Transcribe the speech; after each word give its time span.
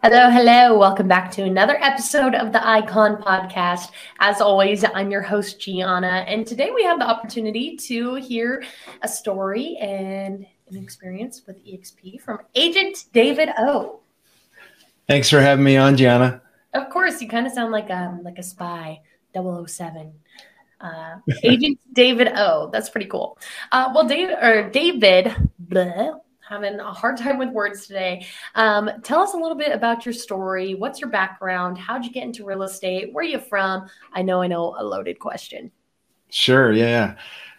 Hello, 0.00 0.30
hello. 0.30 0.78
Welcome 0.78 1.08
back 1.08 1.32
to 1.32 1.42
another 1.42 1.76
episode 1.82 2.36
of 2.36 2.52
the 2.52 2.64
Icon 2.64 3.16
Podcast. 3.16 3.90
As 4.20 4.40
always, 4.40 4.84
I'm 4.94 5.10
your 5.10 5.22
host, 5.22 5.58
Gianna, 5.58 6.24
and 6.28 6.46
today 6.46 6.70
we 6.72 6.84
have 6.84 7.00
the 7.00 7.04
opportunity 7.04 7.76
to 7.78 8.14
hear 8.14 8.62
a 9.02 9.08
story 9.08 9.76
and 9.80 10.46
an 10.70 10.76
experience 10.76 11.42
with 11.48 11.64
EXP 11.66 12.20
from 12.20 12.38
Agent 12.54 13.06
David 13.12 13.48
O. 13.58 13.98
Thanks 15.08 15.28
for 15.28 15.40
having 15.40 15.64
me 15.64 15.76
on, 15.76 15.96
Gianna. 15.96 16.42
Of 16.74 16.90
course, 16.90 17.20
you 17.20 17.28
kind 17.28 17.48
of 17.48 17.52
sound 17.52 17.72
like 17.72 17.90
um 17.90 18.22
like 18.22 18.38
a 18.38 18.42
spy, 18.44 19.00
007. 19.34 20.12
Uh, 20.80 21.16
Agent 21.42 21.76
David 21.92 22.28
O. 22.36 22.70
That's 22.72 22.88
pretty 22.88 23.08
cool. 23.08 23.36
Uh, 23.72 23.90
well, 23.92 24.06
David 24.06 24.36
or 24.40 24.70
David, 24.70 25.34
blah, 25.58 26.20
having 26.48 26.80
a 26.80 26.92
hard 26.92 27.16
time 27.16 27.38
with 27.38 27.50
words 27.50 27.86
today. 27.86 28.26
Um, 28.54 28.90
tell 29.02 29.20
us 29.20 29.34
a 29.34 29.36
little 29.36 29.56
bit 29.56 29.72
about 29.72 30.06
your 30.06 30.12
story. 30.12 30.74
What's 30.74 31.00
your 31.00 31.10
background? 31.10 31.76
How'd 31.78 32.04
you 32.04 32.10
get 32.10 32.24
into 32.24 32.44
real 32.44 32.62
estate? 32.62 33.12
Where 33.12 33.24
are 33.24 33.28
you 33.28 33.38
from? 33.38 33.88
I 34.12 34.22
know, 34.22 34.40
I 34.40 34.46
know, 34.46 34.74
a 34.78 34.84
loaded 34.84 35.18
question. 35.18 35.70
Sure. 36.30 36.72
Yeah. 36.72 37.16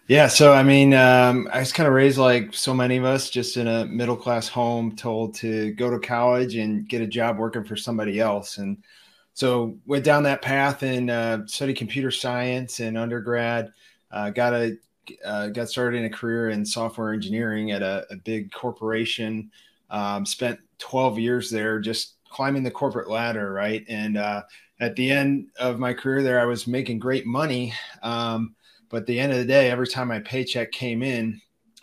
Yeah. 0.07 0.27
So, 0.27 0.53
I 0.53 0.63
mean, 0.63 0.93
um, 0.95 1.47
I 1.53 1.59
was 1.59 1.71
kind 1.71 1.87
of 1.87 1.93
raised 1.93 2.17
like 2.17 2.53
so 2.53 2.73
many 2.73 2.97
of 2.97 3.05
us, 3.05 3.29
just 3.29 3.57
in 3.57 3.67
a 3.67 3.85
middle 3.85 4.15
class 4.15 4.47
home, 4.47 4.95
told 4.95 5.35
to 5.35 5.71
go 5.73 5.91
to 5.91 5.99
college 5.99 6.55
and 6.55 6.87
get 6.87 7.01
a 7.01 7.07
job 7.07 7.37
working 7.37 7.63
for 7.63 7.75
somebody 7.75 8.19
else. 8.19 8.57
And 8.57 8.77
so, 9.33 9.77
went 9.85 10.03
down 10.03 10.23
that 10.23 10.41
path 10.41 10.81
and 10.81 11.11
uh, 11.11 11.45
studied 11.45 11.77
computer 11.77 12.09
science 12.09 12.79
in 12.79 12.97
undergrad. 12.97 13.71
Uh, 14.11 14.31
got 14.31 14.53
a 14.55 14.77
uh, 15.25 15.47
got 15.47 15.69
started 15.69 15.97
in 15.97 16.05
a 16.05 16.09
career 16.09 16.49
in 16.49 16.65
software 16.65 17.13
engineering 17.13 17.71
at 17.71 17.81
a, 17.81 18.05
a 18.11 18.15
big 18.17 18.51
corporation. 18.51 19.51
Um, 19.89 20.25
spent 20.25 20.59
12 20.79 21.19
years 21.19 21.49
there, 21.49 21.79
just 21.79 22.15
climbing 22.29 22.63
the 22.63 22.71
corporate 22.71 23.09
ladder, 23.09 23.51
right? 23.51 23.83
And 23.87 24.17
uh, 24.17 24.43
at 24.79 24.95
the 24.95 25.11
end 25.11 25.47
of 25.59 25.79
my 25.79 25.93
career 25.93 26.23
there, 26.23 26.39
I 26.39 26.45
was 26.45 26.67
making 26.67 26.99
great 26.99 27.25
money. 27.25 27.73
Um, 28.03 28.55
but 28.89 28.97
at 28.97 29.07
the 29.07 29.19
end 29.19 29.31
of 29.31 29.37
the 29.37 29.45
day, 29.45 29.69
every 29.69 29.87
time 29.87 30.07
my 30.07 30.19
paycheck 30.19 30.71
came 30.71 31.03
in, 31.03 31.41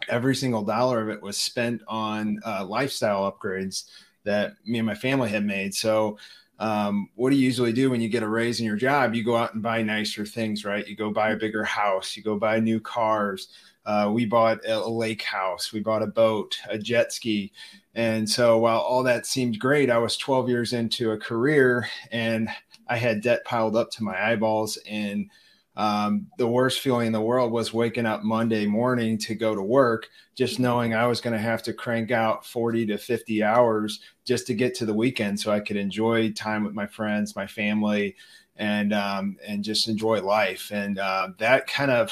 every 0.08 0.34
single 0.34 0.62
dollar 0.62 1.02
of 1.02 1.08
it 1.08 1.22
was 1.22 1.36
spent 1.36 1.82
on 1.88 2.40
uh, 2.44 2.64
lifestyle 2.64 3.30
upgrades 3.30 3.84
that 4.24 4.54
me 4.64 4.78
and 4.78 4.86
my 4.86 4.94
family 4.94 5.30
had 5.30 5.44
made. 5.44 5.74
So 5.74 6.18
um, 6.58 7.08
what 7.14 7.30
do 7.30 7.36
you 7.36 7.44
usually 7.44 7.72
do 7.72 7.90
when 7.90 8.00
you 8.00 8.08
get 8.08 8.22
a 8.22 8.28
raise 8.28 8.60
in 8.60 8.66
your 8.66 8.76
job? 8.76 9.14
You 9.14 9.22
go 9.22 9.36
out 9.36 9.54
and 9.54 9.62
buy 9.62 9.82
nicer 9.82 10.24
things, 10.24 10.64
right? 10.64 10.86
You 10.86 10.96
go 10.96 11.10
buy 11.10 11.30
a 11.30 11.36
bigger 11.36 11.64
house, 11.64 12.16
you 12.16 12.22
go 12.22 12.38
buy 12.38 12.60
new 12.60 12.80
cars. 12.80 13.48
Uh, 13.84 14.10
we 14.12 14.26
bought 14.26 14.58
a 14.66 14.88
lake 14.88 15.22
house, 15.22 15.72
we 15.72 15.80
bought 15.80 16.02
a 16.02 16.08
boat, 16.08 16.56
a 16.68 16.76
jet 16.76 17.12
ski. 17.12 17.52
And 17.94 18.28
so 18.28 18.58
while 18.58 18.80
all 18.80 19.02
that 19.04 19.26
seemed 19.26 19.60
great, 19.60 19.90
I 19.90 19.98
was 19.98 20.16
12 20.16 20.48
years 20.48 20.72
into 20.72 21.12
a 21.12 21.18
career 21.18 21.86
and 22.10 22.48
I 22.88 22.96
had 22.96 23.22
debt 23.22 23.44
piled 23.44 23.76
up 23.76 23.90
to 23.92 24.04
my 24.04 24.30
eyeballs. 24.30 24.76
And 24.88 25.30
um, 25.76 26.26
the 26.38 26.46
worst 26.46 26.80
feeling 26.80 27.08
in 27.08 27.12
the 27.12 27.20
world 27.20 27.52
was 27.52 27.74
waking 27.74 28.06
up 28.06 28.22
Monday 28.22 28.66
morning 28.66 29.18
to 29.18 29.34
go 29.34 29.54
to 29.54 29.62
work, 29.62 30.08
just 30.34 30.58
knowing 30.58 30.94
I 30.94 31.06
was 31.06 31.20
going 31.20 31.32
to 31.34 31.38
have 31.38 31.62
to 31.64 31.74
crank 31.74 32.10
out 32.10 32.46
40 32.46 32.86
to 32.86 32.98
50 32.98 33.42
hours 33.42 34.00
just 34.24 34.46
to 34.46 34.54
get 34.54 34.74
to 34.76 34.86
the 34.86 34.94
weekend 34.94 35.38
so 35.38 35.52
I 35.52 35.60
could 35.60 35.76
enjoy 35.76 36.32
time 36.32 36.64
with 36.64 36.74
my 36.74 36.86
friends, 36.86 37.36
my 37.36 37.46
family, 37.46 38.16
and 38.56 38.94
um, 38.94 39.36
and 39.46 39.62
just 39.62 39.88
enjoy 39.88 40.22
life. 40.22 40.70
And 40.72 40.98
uh, 40.98 41.28
that 41.38 41.66
kind 41.66 41.90
of, 41.90 42.10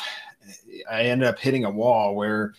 I 0.90 1.04
ended 1.04 1.26
up 1.26 1.38
hitting 1.38 1.64
a 1.64 1.70
wall 1.70 2.14
where 2.14 2.52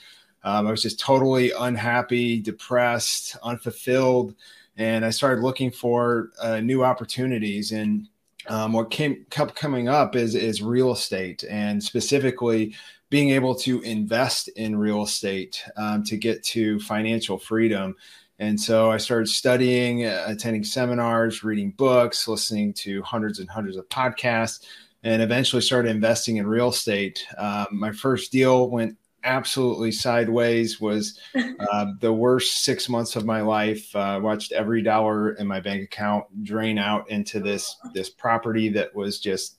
um, 0.43 0.65
I 0.65 0.71
was 0.71 0.81
just 0.81 0.99
totally 0.99 1.51
unhappy, 1.51 2.39
depressed, 2.39 3.37
unfulfilled, 3.43 4.33
and 4.75 5.05
I 5.05 5.11
started 5.11 5.43
looking 5.43 5.69
for 5.69 6.31
uh, 6.41 6.61
new 6.61 6.83
opportunities 6.83 7.71
and 7.71 8.07
um, 8.47 8.73
what 8.73 8.91
came 8.91 9.25
kept 9.29 9.55
coming 9.55 9.87
up 9.87 10.15
is 10.15 10.35
is 10.35 10.61
real 10.61 10.91
estate 10.91 11.43
and 11.49 11.83
specifically 11.83 12.75
being 13.09 13.29
able 13.29 13.55
to 13.55 13.81
invest 13.81 14.47
in 14.49 14.75
real 14.75 15.03
estate 15.03 15.63
um, 15.77 16.03
to 16.03 16.17
get 16.17 16.43
to 16.43 16.79
financial 16.79 17.37
freedom. 17.37 17.95
And 18.39 18.59
so 18.59 18.91
I 18.91 18.97
started 18.97 19.27
studying, 19.27 20.05
uh, 20.05 20.25
attending 20.27 20.63
seminars, 20.63 21.43
reading 21.43 21.71
books, 21.71 22.27
listening 22.27 22.73
to 22.73 23.01
hundreds 23.03 23.39
and 23.39 23.49
hundreds 23.49 23.77
of 23.77 23.87
podcasts, 23.89 24.65
and 25.03 25.21
eventually 25.21 25.61
started 25.61 25.89
investing 25.89 26.37
in 26.37 26.47
real 26.47 26.69
estate. 26.69 27.25
Um, 27.37 27.67
my 27.71 27.91
first 27.91 28.31
deal 28.31 28.69
went 28.69 28.97
absolutely 29.25 29.91
sideways 29.91 30.79
was 30.79 31.19
uh, 31.35 31.87
the 31.99 32.13
worst 32.13 32.63
six 32.63 32.87
months 32.87 33.15
of 33.15 33.25
my 33.25 33.41
life 33.41 33.93
uh, 33.95 34.19
watched 34.21 34.51
every 34.51 34.81
dollar 34.81 35.33
in 35.33 35.47
my 35.47 35.59
bank 35.59 35.83
account 35.83 36.25
drain 36.43 36.77
out 36.77 37.09
into 37.09 37.39
this 37.39 37.75
this 37.93 38.09
property 38.09 38.69
that 38.69 38.95
was 38.95 39.19
just 39.19 39.57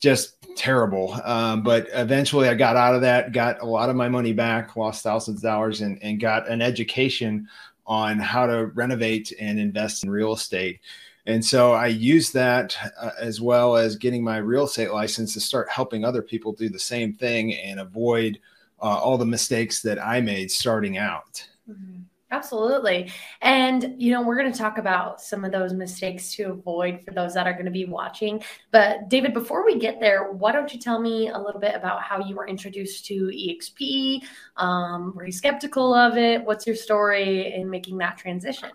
just 0.00 0.36
terrible. 0.56 1.20
Um, 1.24 1.62
but 1.62 1.88
eventually 1.92 2.48
i 2.48 2.54
got 2.54 2.76
out 2.76 2.94
of 2.94 3.00
that 3.00 3.32
got 3.32 3.60
a 3.60 3.66
lot 3.66 3.90
of 3.90 3.96
my 3.96 4.08
money 4.08 4.32
back 4.32 4.76
lost 4.76 5.02
thousands 5.02 5.38
of 5.38 5.42
dollars 5.42 5.80
and, 5.80 5.98
and 6.02 6.20
got 6.20 6.48
an 6.48 6.62
education 6.62 7.48
on 7.86 8.18
how 8.18 8.46
to 8.46 8.66
renovate 8.74 9.32
and 9.40 9.58
invest 9.58 10.04
in 10.04 10.10
real 10.10 10.34
estate. 10.34 10.80
And 11.26 11.44
so 11.44 11.72
I 11.72 11.88
used 11.88 12.32
that 12.34 12.76
uh, 13.00 13.10
as 13.18 13.40
well 13.40 13.76
as 13.76 13.96
getting 13.96 14.22
my 14.22 14.38
real 14.38 14.64
estate 14.64 14.92
license 14.92 15.34
to 15.34 15.40
start 15.40 15.68
helping 15.70 16.04
other 16.04 16.22
people 16.22 16.52
do 16.52 16.68
the 16.68 16.78
same 16.78 17.12
thing 17.12 17.54
and 17.54 17.80
avoid 17.80 18.38
uh, 18.80 18.98
all 18.98 19.18
the 19.18 19.26
mistakes 19.26 19.82
that 19.82 19.98
I 19.98 20.20
made 20.20 20.50
starting 20.50 20.98
out. 20.98 21.46
Mm-hmm. 21.68 22.02
Absolutely. 22.30 23.10
And, 23.40 23.94
you 23.96 24.12
know, 24.12 24.20
we're 24.20 24.36
going 24.36 24.52
to 24.52 24.58
talk 24.58 24.76
about 24.76 25.18
some 25.18 25.46
of 25.46 25.52
those 25.52 25.72
mistakes 25.72 26.34
to 26.34 26.50
avoid 26.50 27.00
for 27.02 27.12
those 27.12 27.32
that 27.32 27.46
are 27.46 27.54
going 27.54 27.64
to 27.64 27.70
be 27.70 27.86
watching. 27.86 28.42
But, 28.70 29.08
David, 29.08 29.32
before 29.32 29.64
we 29.64 29.78
get 29.78 29.98
there, 29.98 30.32
why 30.32 30.52
don't 30.52 30.72
you 30.72 30.78
tell 30.78 31.00
me 31.00 31.28
a 31.28 31.38
little 31.38 31.60
bit 31.60 31.74
about 31.74 32.02
how 32.02 32.22
you 32.22 32.36
were 32.36 32.46
introduced 32.46 33.06
to 33.06 33.32
EXP? 33.34 34.24
Um, 34.58 35.14
were 35.14 35.24
you 35.24 35.32
skeptical 35.32 35.94
of 35.94 36.18
it? 36.18 36.44
What's 36.44 36.66
your 36.66 36.76
story 36.76 37.54
in 37.54 37.70
making 37.70 37.96
that 37.98 38.18
transition? 38.18 38.72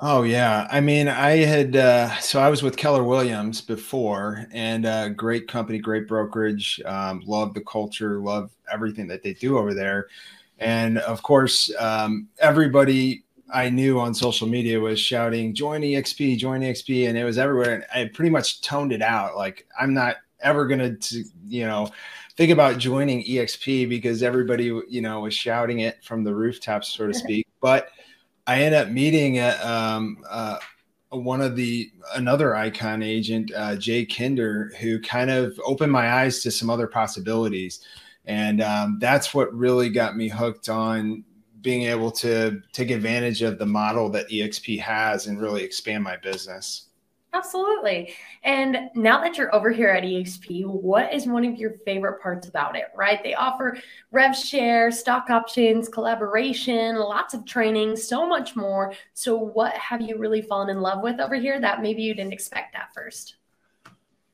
Oh 0.00 0.22
yeah, 0.22 0.68
I 0.70 0.80
mean, 0.80 1.08
I 1.08 1.38
had 1.38 1.74
uh, 1.74 2.16
so 2.20 2.40
I 2.40 2.48
was 2.50 2.62
with 2.62 2.76
Keller 2.76 3.02
Williams 3.02 3.60
before, 3.60 4.46
and 4.52 4.86
uh, 4.86 5.08
great 5.08 5.48
company, 5.48 5.78
great 5.80 6.06
brokerage. 6.06 6.80
Um, 6.84 7.20
love 7.26 7.52
the 7.52 7.62
culture, 7.62 8.20
love 8.20 8.52
everything 8.72 9.08
that 9.08 9.24
they 9.24 9.34
do 9.34 9.58
over 9.58 9.74
there, 9.74 10.06
and 10.60 10.98
of 10.98 11.22
course, 11.24 11.72
um, 11.80 12.28
everybody 12.38 13.24
I 13.52 13.70
knew 13.70 13.98
on 13.98 14.14
social 14.14 14.46
media 14.46 14.78
was 14.78 15.00
shouting, 15.00 15.52
"Join 15.52 15.82
EXP, 15.82 16.36
join 16.38 16.62
EXP," 16.62 17.08
and 17.08 17.18
it 17.18 17.24
was 17.24 17.36
everywhere. 17.36 17.74
And 17.74 17.84
I 17.92 18.08
pretty 18.14 18.30
much 18.30 18.60
toned 18.60 18.92
it 18.92 19.02
out. 19.02 19.36
Like 19.36 19.66
I'm 19.80 19.94
not 19.94 20.16
ever 20.40 20.68
gonna, 20.68 20.96
you 21.48 21.66
know, 21.66 21.90
think 22.36 22.52
about 22.52 22.78
joining 22.78 23.24
EXP 23.24 23.88
because 23.88 24.22
everybody, 24.22 24.66
you 24.88 25.00
know, 25.00 25.20
was 25.22 25.34
shouting 25.34 25.80
it 25.80 26.04
from 26.04 26.22
the 26.22 26.32
rooftops, 26.34 26.92
so 26.92 27.08
to 27.08 27.14
speak. 27.14 27.48
But 27.60 27.88
I 28.48 28.62
ended 28.62 28.80
up 28.80 28.88
meeting 28.88 29.36
at 29.36 29.62
um, 29.62 30.24
uh, 30.28 30.58
one 31.10 31.42
of 31.42 31.54
the 31.54 31.92
another 32.14 32.56
icon 32.56 33.02
agent, 33.02 33.52
uh, 33.54 33.76
Jay 33.76 34.06
Kinder, 34.06 34.72
who 34.80 34.98
kind 35.00 35.28
of 35.28 35.60
opened 35.66 35.92
my 35.92 36.14
eyes 36.14 36.42
to 36.42 36.50
some 36.50 36.70
other 36.70 36.86
possibilities, 36.86 37.84
and 38.24 38.62
um, 38.62 38.96
that's 39.00 39.34
what 39.34 39.54
really 39.54 39.90
got 39.90 40.16
me 40.16 40.28
hooked 40.28 40.70
on 40.70 41.24
being 41.60 41.82
able 41.82 42.10
to 42.12 42.62
take 42.72 42.90
advantage 42.90 43.42
of 43.42 43.58
the 43.58 43.66
model 43.66 44.08
that 44.08 44.28
EXP 44.30 44.80
has 44.80 45.26
and 45.26 45.42
really 45.42 45.62
expand 45.62 46.02
my 46.02 46.16
business. 46.16 46.87
Absolutely. 47.34 48.14
And 48.42 48.90
now 48.94 49.20
that 49.20 49.36
you're 49.36 49.54
over 49.54 49.70
here 49.70 49.90
at 49.90 50.02
EXP, 50.02 50.66
what 50.66 51.12
is 51.12 51.26
one 51.26 51.44
of 51.44 51.56
your 51.56 51.72
favorite 51.84 52.22
parts 52.22 52.48
about 52.48 52.74
it, 52.74 52.86
right? 52.96 53.22
They 53.22 53.34
offer 53.34 53.78
rev 54.10 54.34
share, 54.34 54.90
stock 54.90 55.28
options, 55.28 55.88
collaboration, 55.88 56.96
lots 56.96 57.34
of 57.34 57.44
training, 57.44 57.96
so 57.96 58.26
much 58.26 58.56
more. 58.56 58.94
So, 59.12 59.36
what 59.36 59.74
have 59.74 60.00
you 60.00 60.16
really 60.16 60.40
fallen 60.40 60.70
in 60.70 60.80
love 60.80 61.02
with 61.02 61.20
over 61.20 61.34
here 61.34 61.60
that 61.60 61.82
maybe 61.82 62.02
you 62.02 62.14
didn't 62.14 62.32
expect 62.32 62.74
at 62.74 62.94
first? 62.94 63.34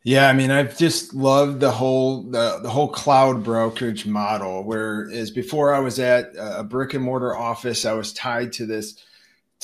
Yeah, 0.04 0.28
I 0.28 0.34
mean, 0.34 0.50
I've 0.50 0.76
just 0.76 1.14
loved 1.14 1.60
the 1.60 1.70
whole 1.70 2.24
the, 2.24 2.60
the 2.62 2.68
whole 2.68 2.88
cloud 2.88 3.42
brokerage 3.42 4.06
model. 4.06 4.62
Whereas 4.62 5.30
before 5.30 5.74
I 5.74 5.80
was 5.80 5.98
at 5.98 6.32
a 6.38 6.62
brick 6.62 6.94
and 6.94 7.02
mortar 7.02 7.34
office, 7.34 7.84
I 7.84 7.94
was 7.94 8.12
tied 8.12 8.52
to 8.54 8.66
this 8.66 9.02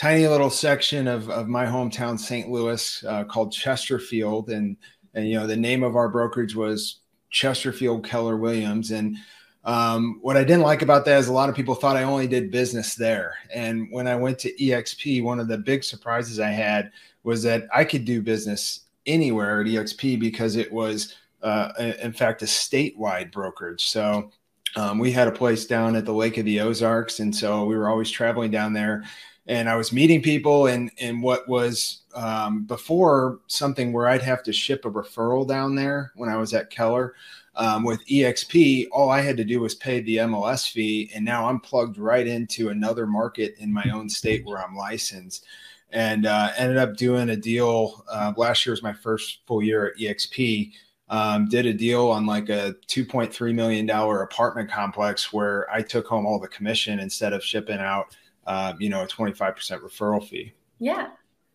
tiny 0.00 0.26
little 0.26 0.48
section 0.48 1.06
of, 1.06 1.28
of 1.28 1.46
my 1.46 1.66
hometown, 1.66 2.18
St. 2.18 2.48
Louis, 2.48 3.04
uh, 3.04 3.22
called 3.24 3.52
Chesterfield, 3.52 4.48
and 4.48 4.78
and 5.12 5.28
you 5.28 5.34
know 5.38 5.46
the 5.46 5.56
name 5.56 5.82
of 5.82 5.94
our 5.94 6.08
brokerage 6.08 6.56
was 6.56 7.00
Chesterfield 7.28 8.06
Keller 8.06 8.38
Williams. 8.38 8.92
And 8.92 9.18
um, 9.62 10.18
what 10.22 10.38
I 10.38 10.44
didn't 10.44 10.62
like 10.62 10.80
about 10.80 11.04
that 11.04 11.18
is 11.18 11.28
a 11.28 11.34
lot 11.34 11.50
of 11.50 11.54
people 11.54 11.74
thought 11.74 11.98
I 11.98 12.04
only 12.04 12.26
did 12.26 12.50
business 12.50 12.94
there. 12.94 13.34
And 13.52 13.88
when 13.90 14.08
I 14.08 14.16
went 14.16 14.38
to 14.38 14.54
EXP, 14.54 15.22
one 15.22 15.38
of 15.38 15.48
the 15.48 15.58
big 15.58 15.84
surprises 15.84 16.40
I 16.40 16.48
had 16.48 16.92
was 17.22 17.42
that 17.42 17.68
I 17.74 17.84
could 17.84 18.06
do 18.06 18.22
business 18.22 18.86
anywhere 19.04 19.60
at 19.60 19.66
EXP 19.66 20.18
because 20.18 20.56
it 20.56 20.72
was, 20.72 21.14
uh, 21.42 21.72
in 22.00 22.14
fact, 22.14 22.40
a 22.40 22.46
statewide 22.46 23.32
brokerage. 23.32 23.86
So 23.88 24.30
um, 24.76 24.98
we 24.98 25.12
had 25.12 25.28
a 25.28 25.32
place 25.32 25.66
down 25.66 25.94
at 25.94 26.06
the 26.06 26.14
Lake 26.14 26.38
of 26.38 26.46
the 26.46 26.60
Ozarks, 26.60 27.20
and 27.20 27.36
so 27.36 27.66
we 27.66 27.76
were 27.76 27.90
always 27.90 28.10
traveling 28.10 28.50
down 28.50 28.72
there. 28.72 29.04
And 29.50 29.68
I 29.68 29.74
was 29.74 29.92
meeting 29.92 30.22
people, 30.22 30.68
and 30.68 30.90
and 31.00 31.22
what 31.22 31.48
was 31.48 32.02
um, 32.14 32.64
before 32.64 33.40
something 33.48 33.92
where 33.92 34.08
I'd 34.08 34.22
have 34.22 34.42
to 34.44 34.52
ship 34.52 34.84
a 34.84 34.90
referral 34.90 35.46
down 35.46 35.74
there 35.74 36.12
when 36.14 36.30
I 36.30 36.36
was 36.36 36.54
at 36.54 36.70
Keller. 36.70 37.14
Um, 37.56 37.82
with 37.82 38.06
EXP, 38.06 38.86
all 38.92 39.10
I 39.10 39.20
had 39.20 39.36
to 39.36 39.44
do 39.44 39.60
was 39.60 39.74
pay 39.74 40.00
the 40.00 40.18
MLS 40.18 40.70
fee, 40.70 41.10
and 41.14 41.24
now 41.24 41.48
I'm 41.48 41.58
plugged 41.58 41.98
right 41.98 42.26
into 42.26 42.68
another 42.68 43.06
market 43.06 43.56
in 43.58 43.72
my 43.72 43.84
own 43.92 44.08
state 44.08 44.46
where 44.46 44.62
I'm 44.62 44.76
licensed 44.76 45.44
and 45.92 46.26
uh, 46.26 46.52
ended 46.56 46.78
up 46.78 46.96
doing 46.96 47.30
a 47.30 47.36
deal. 47.36 48.04
Uh, 48.10 48.32
last 48.36 48.64
year 48.64 48.72
was 48.72 48.82
my 48.82 48.92
first 48.92 49.40
full 49.46 49.62
year 49.62 49.88
at 49.88 49.96
EXP. 49.96 50.72
Um, 51.08 51.48
did 51.48 51.66
a 51.66 51.74
deal 51.74 52.08
on 52.08 52.24
like 52.24 52.48
a 52.50 52.76
$2.3 52.86 53.54
million 53.54 53.90
apartment 53.90 54.70
complex 54.70 55.32
where 55.32 55.68
I 55.70 55.82
took 55.82 56.06
home 56.06 56.24
all 56.24 56.38
the 56.38 56.46
commission 56.46 57.00
instead 57.00 57.32
of 57.32 57.42
shipping 57.42 57.80
out, 57.80 58.16
uh, 58.46 58.74
you 58.78 58.88
know, 58.88 59.02
a 59.02 59.06
25% 59.06 59.36
referral 59.80 60.26
fee. 60.26 60.52
Yeah, 60.78 61.08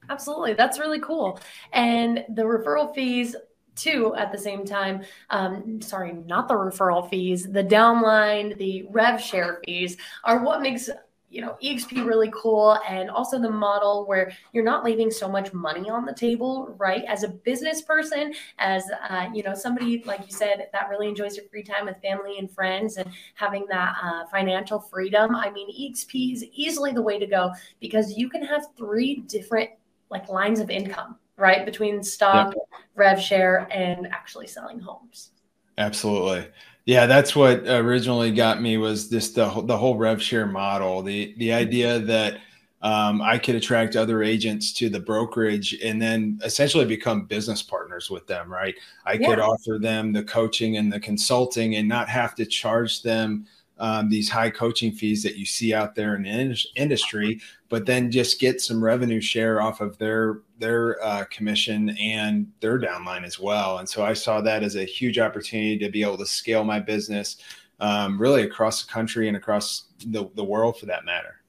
absolutely. 0.10 0.54
That's 0.54 0.80
really 0.80 1.00
cool. 1.00 1.40
And 1.74 2.26
the 2.30 2.44
referral 2.44 2.94
fees, 2.94 3.36
too, 3.76 4.16
at 4.16 4.32
the 4.32 4.38
same 4.38 4.66
time, 4.66 5.04
um, 5.30 5.82
sorry, 5.82 6.14
not 6.14 6.48
the 6.48 6.54
referral 6.54 7.10
fees, 7.10 7.44
the 7.52 7.64
downline, 7.64 8.58
the 8.58 8.88
rev 8.92 9.22
share 9.22 9.62
fees 9.66 9.98
are 10.24 10.44
what 10.44 10.62
makes 10.62 10.90
you 11.30 11.42
know 11.42 11.58
exp 11.64 11.92
really 12.06 12.32
cool 12.34 12.78
and 12.88 13.10
also 13.10 13.40
the 13.40 13.50
model 13.50 14.06
where 14.06 14.32
you're 14.54 14.64
not 14.64 14.84
leaving 14.84 15.10
so 15.10 15.28
much 15.28 15.54
money 15.54 15.90
on 15.90 16.06
the 16.06 16.14
table 16.14 16.74
right? 16.78 17.04
As 17.06 17.24
a 17.24 17.30
business 17.30 17.82
person 17.82 18.34
as 18.60 18.84
uh, 19.10 19.28
you 19.34 19.44
know 19.44 19.54
somebody 19.54 20.04
like 20.06 20.22
you 20.26 20.32
said 20.32 20.68
that 20.72 20.90
really 20.90 21.10
enjoys 21.10 21.36
your 21.36 21.46
free 21.48 21.64
time 21.64 21.86
with 21.86 22.02
family 22.02 22.38
and 22.38 22.50
friends 22.52 22.98
and 22.98 23.10
having 23.34 23.66
that 23.70 23.96
uh, 24.04 24.26
financial 24.28 24.80
freedom 24.80 25.36
i 25.36 25.50
mean 25.50 25.70
exp 25.70 26.34
is 26.34 26.44
easily 26.54 26.92
the 26.92 27.02
way 27.02 27.18
to 27.20 27.26
go 27.26 27.52
because 27.80 28.18
you 28.18 28.30
can 28.30 28.44
have 28.44 28.66
three 28.78 29.18
different 29.28 29.70
like 30.10 30.30
lines 30.30 30.60
of 30.60 30.70
income 30.70 31.18
right 31.38 31.66
between 31.66 32.04
stock 32.04 32.54
yep. 32.54 32.82
rev 32.96 33.22
share 33.22 33.68
and 33.72 34.08
actually 34.08 34.48
selling 34.48 34.80
homes. 34.80 35.32
Absolutely 35.78 36.48
yeah, 36.86 37.08
that's 37.08 37.36
what 37.36 37.68
originally 37.68 38.32
got 38.32 38.62
me 38.62 38.78
was 38.78 39.10
this 39.10 39.32
the 39.32 39.50
the 39.66 39.78
whole 39.78 39.98
rev 39.98 40.22
share 40.22 40.46
model. 40.46 41.02
The 41.02 41.34
the 41.38 41.52
idea 41.52 42.00
that 42.00 42.40
um, 42.84 43.24
I 43.24 43.40
could 43.40 43.56
attract 43.56 43.96
other 43.96 44.22
agents 44.22 44.72
to 44.74 44.90
the 44.90 45.00
brokerage 45.00 45.74
and 45.84 46.00
then 46.00 46.40
essentially 46.44 46.86
become 46.86 47.26
business 47.26 47.64
partners 47.64 48.12
with 48.12 48.28
them. 48.28 48.52
Right? 48.52 48.76
I 49.06 49.14
yeah. 49.14 49.28
could 49.28 49.40
offer 49.40 49.80
them 49.80 50.14
the 50.14 50.24
coaching 50.24 50.78
and 50.78 50.94
the 50.94 51.00
consulting 51.00 51.76
and 51.76 51.88
not 51.88 52.08
have 52.08 52.36
to 52.36 52.46
charge 52.46 53.02
them 53.02 53.48
um, 53.78 54.10
these 54.10 54.30
high 54.30 54.50
coaching 54.50 54.92
fees 54.92 55.22
that 55.24 55.36
you 55.36 55.46
see 55.46 55.74
out 55.74 55.96
there 55.96 56.16
in 56.16 56.24
the 56.24 56.58
industry, 56.76 57.42
but 57.70 57.86
then 57.86 58.10
just 58.10 58.40
get 58.40 58.62
some 58.62 58.84
revenue 58.84 59.22
share 59.22 59.62
off 59.62 59.82
of 59.82 59.98
their 59.98 60.40
their 60.60 61.04
uh, 61.04 61.26
commission 61.26 61.90
and 62.00 62.50
their 62.62 62.80
downline 62.80 63.26
as 63.26 63.40
well. 63.40 63.80
And 63.80 63.90
so 63.90 64.06
I 64.06 64.14
saw 64.14 64.40
that 64.42 64.64
as 64.64 64.76
a 64.76 64.86
huge 64.86 65.20
opportunity 65.20 65.78
to 65.80 65.90
be 65.90 66.02
able 66.02 66.18
to 66.18 66.26
scale 66.26 66.64
my 66.64 66.80
business 66.80 67.38
um, 67.82 68.18
really 68.18 68.44
across 68.44 68.86
the 68.86 68.92
country 68.92 69.28
and 69.28 69.36
across 69.36 69.88
the, 70.06 70.30
the 70.36 70.44
world 70.44 70.80
for 70.80 70.86
that 70.86 71.04
matter. 71.04 71.42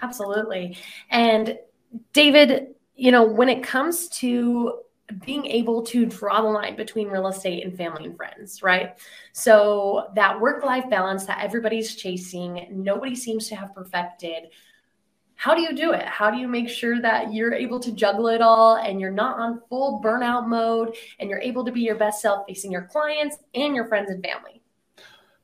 Absolutely. 0.00 0.76
And 1.10 1.58
David, 2.12 2.74
you 2.94 3.10
know, 3.10 3.24
when 3.24 3.48
it 3.48 3.62
comes 3.62 4.08
to 4.08 4.78
being 5.24 5.46
able 5.46 5.82
to 5.82 6.06
draw 6.06 6.40
the 6.40 6.48
line 6.48 6.76
between 6.76 7.08
real 7.08 7.26
estate 7.26 7.64
and 7.64 7.76
family 7.76 8.06
and 8.06 8.16
friends, 8.16 8.62
right? 8.62 8.98
So 9.32 10.08
that 10.14 10.40
work 10.40 10.64
life 10.64 10.88
balance 10.88 11.26
that 11.26 11.42
everybody's 11.42 11.94
chasing, 11.94 12.68
nobody 12.70 13.14
seems 13.14 13.48
to 13.48 13.56
have 13.56 13.74
perfected. 13.74 14.48
How 15.34 15.54
do 15.54 15.60
you 15.60 15.74
do 15.74 15.92
it? 15.92 16.04
How 16.04 16.30
do 16.30 16.38
you 16.38 16.46
make 16.46 16.68
sure 16.68 17.00
that 17.00 17.32
you're 17.32 17.52
able 17.52 17.80
to 17.80 17.92
juggle 17.92 18.28
it 18.28 18.40
all 18.40 18.76
and 18.76 19.00
you're 19.00 19.10
not 19.10 19.38
on 19.38 19.60
full 19.68 20.00
burnout 20.02 20.46
mode 20.46 20.94
and 21.18 21.28
you're 21.28 21.40
able 21.40 21.64
to 21.64 21.72
be 21.72 21.80
your 21.80 21.96
best 21.96 22.22
self 22.22 22.46
facing 22.46 22.70
your 22.70 22.82
clients 22.82 23.38
and 23.54 23.74
your 23.74 23.86
friends 23.86 24.10
and 24.10 24.24
family? 24.24 24.62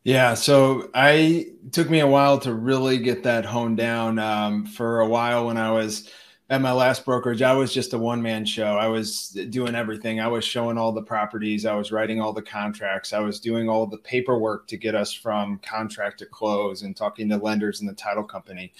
Yeah, 0.05 0.35
so 0.35 0.89
I 0.95 1.49
took 1.73 1.91
me 1.91 2.01
a 2.01 2.07
while 2.07 2.39
to 2.41 2.55
really 2.55 2.99
get 2.99 3.25
that 3.25 3.45
honed 3.45 3.77
down. 3.77 4.19
Um, 4.19 4.65
for 4.65 5.01
a 5.01 5.07
while, 5.07 5.47
when 5.47 5.59
I 5.59 5.73
was 5.73 6.11
at 6.51 6.63
my 6.63 6.73
last 6.73 7.05
brokerage, 7.05 7.43
I 7.43 7.53
was 7.53 7.75
just 7.75 7.93
a 7.93 7.99
one 7.99 8.23
man 8.23 8.47
show. 8.47 8.77
I 8.77 8.87
was 8.87 9.29
doing 9.51 9.75
everything. 9.75 10.19
I 10.19 10.29
was 10.29 10.45
showing 10.45 10.79
all 10.79 10.93
the 10.93 11.03
properties. 11.03 11.67
I 11.67 11.75
was 11.75 11.93
writing 11.93 12.23
all 12.23 12.33
the 12.33 12.41
contracts. 12.41 13.13
I 13.13 13.19
was 13.19 13.39
doing 13.39 13.69
all 13.69 13.87
the 13.87 13.99
paperwork 13.99 14.67
to 14.69 14.79
get 14.79 14.95
us 14.95 15.13
from 15.13 15.59
contract 15.59 16.21
to 16.21 16.27
close 16.27 16.83
and 16.83 16.97
talking 16.97 17.29
to 17.29 17.37
lenders 17.37 17.81
and 17.81 17.89
the 17.89 17.95
title 17.95 18.25
company. 18.25 18.73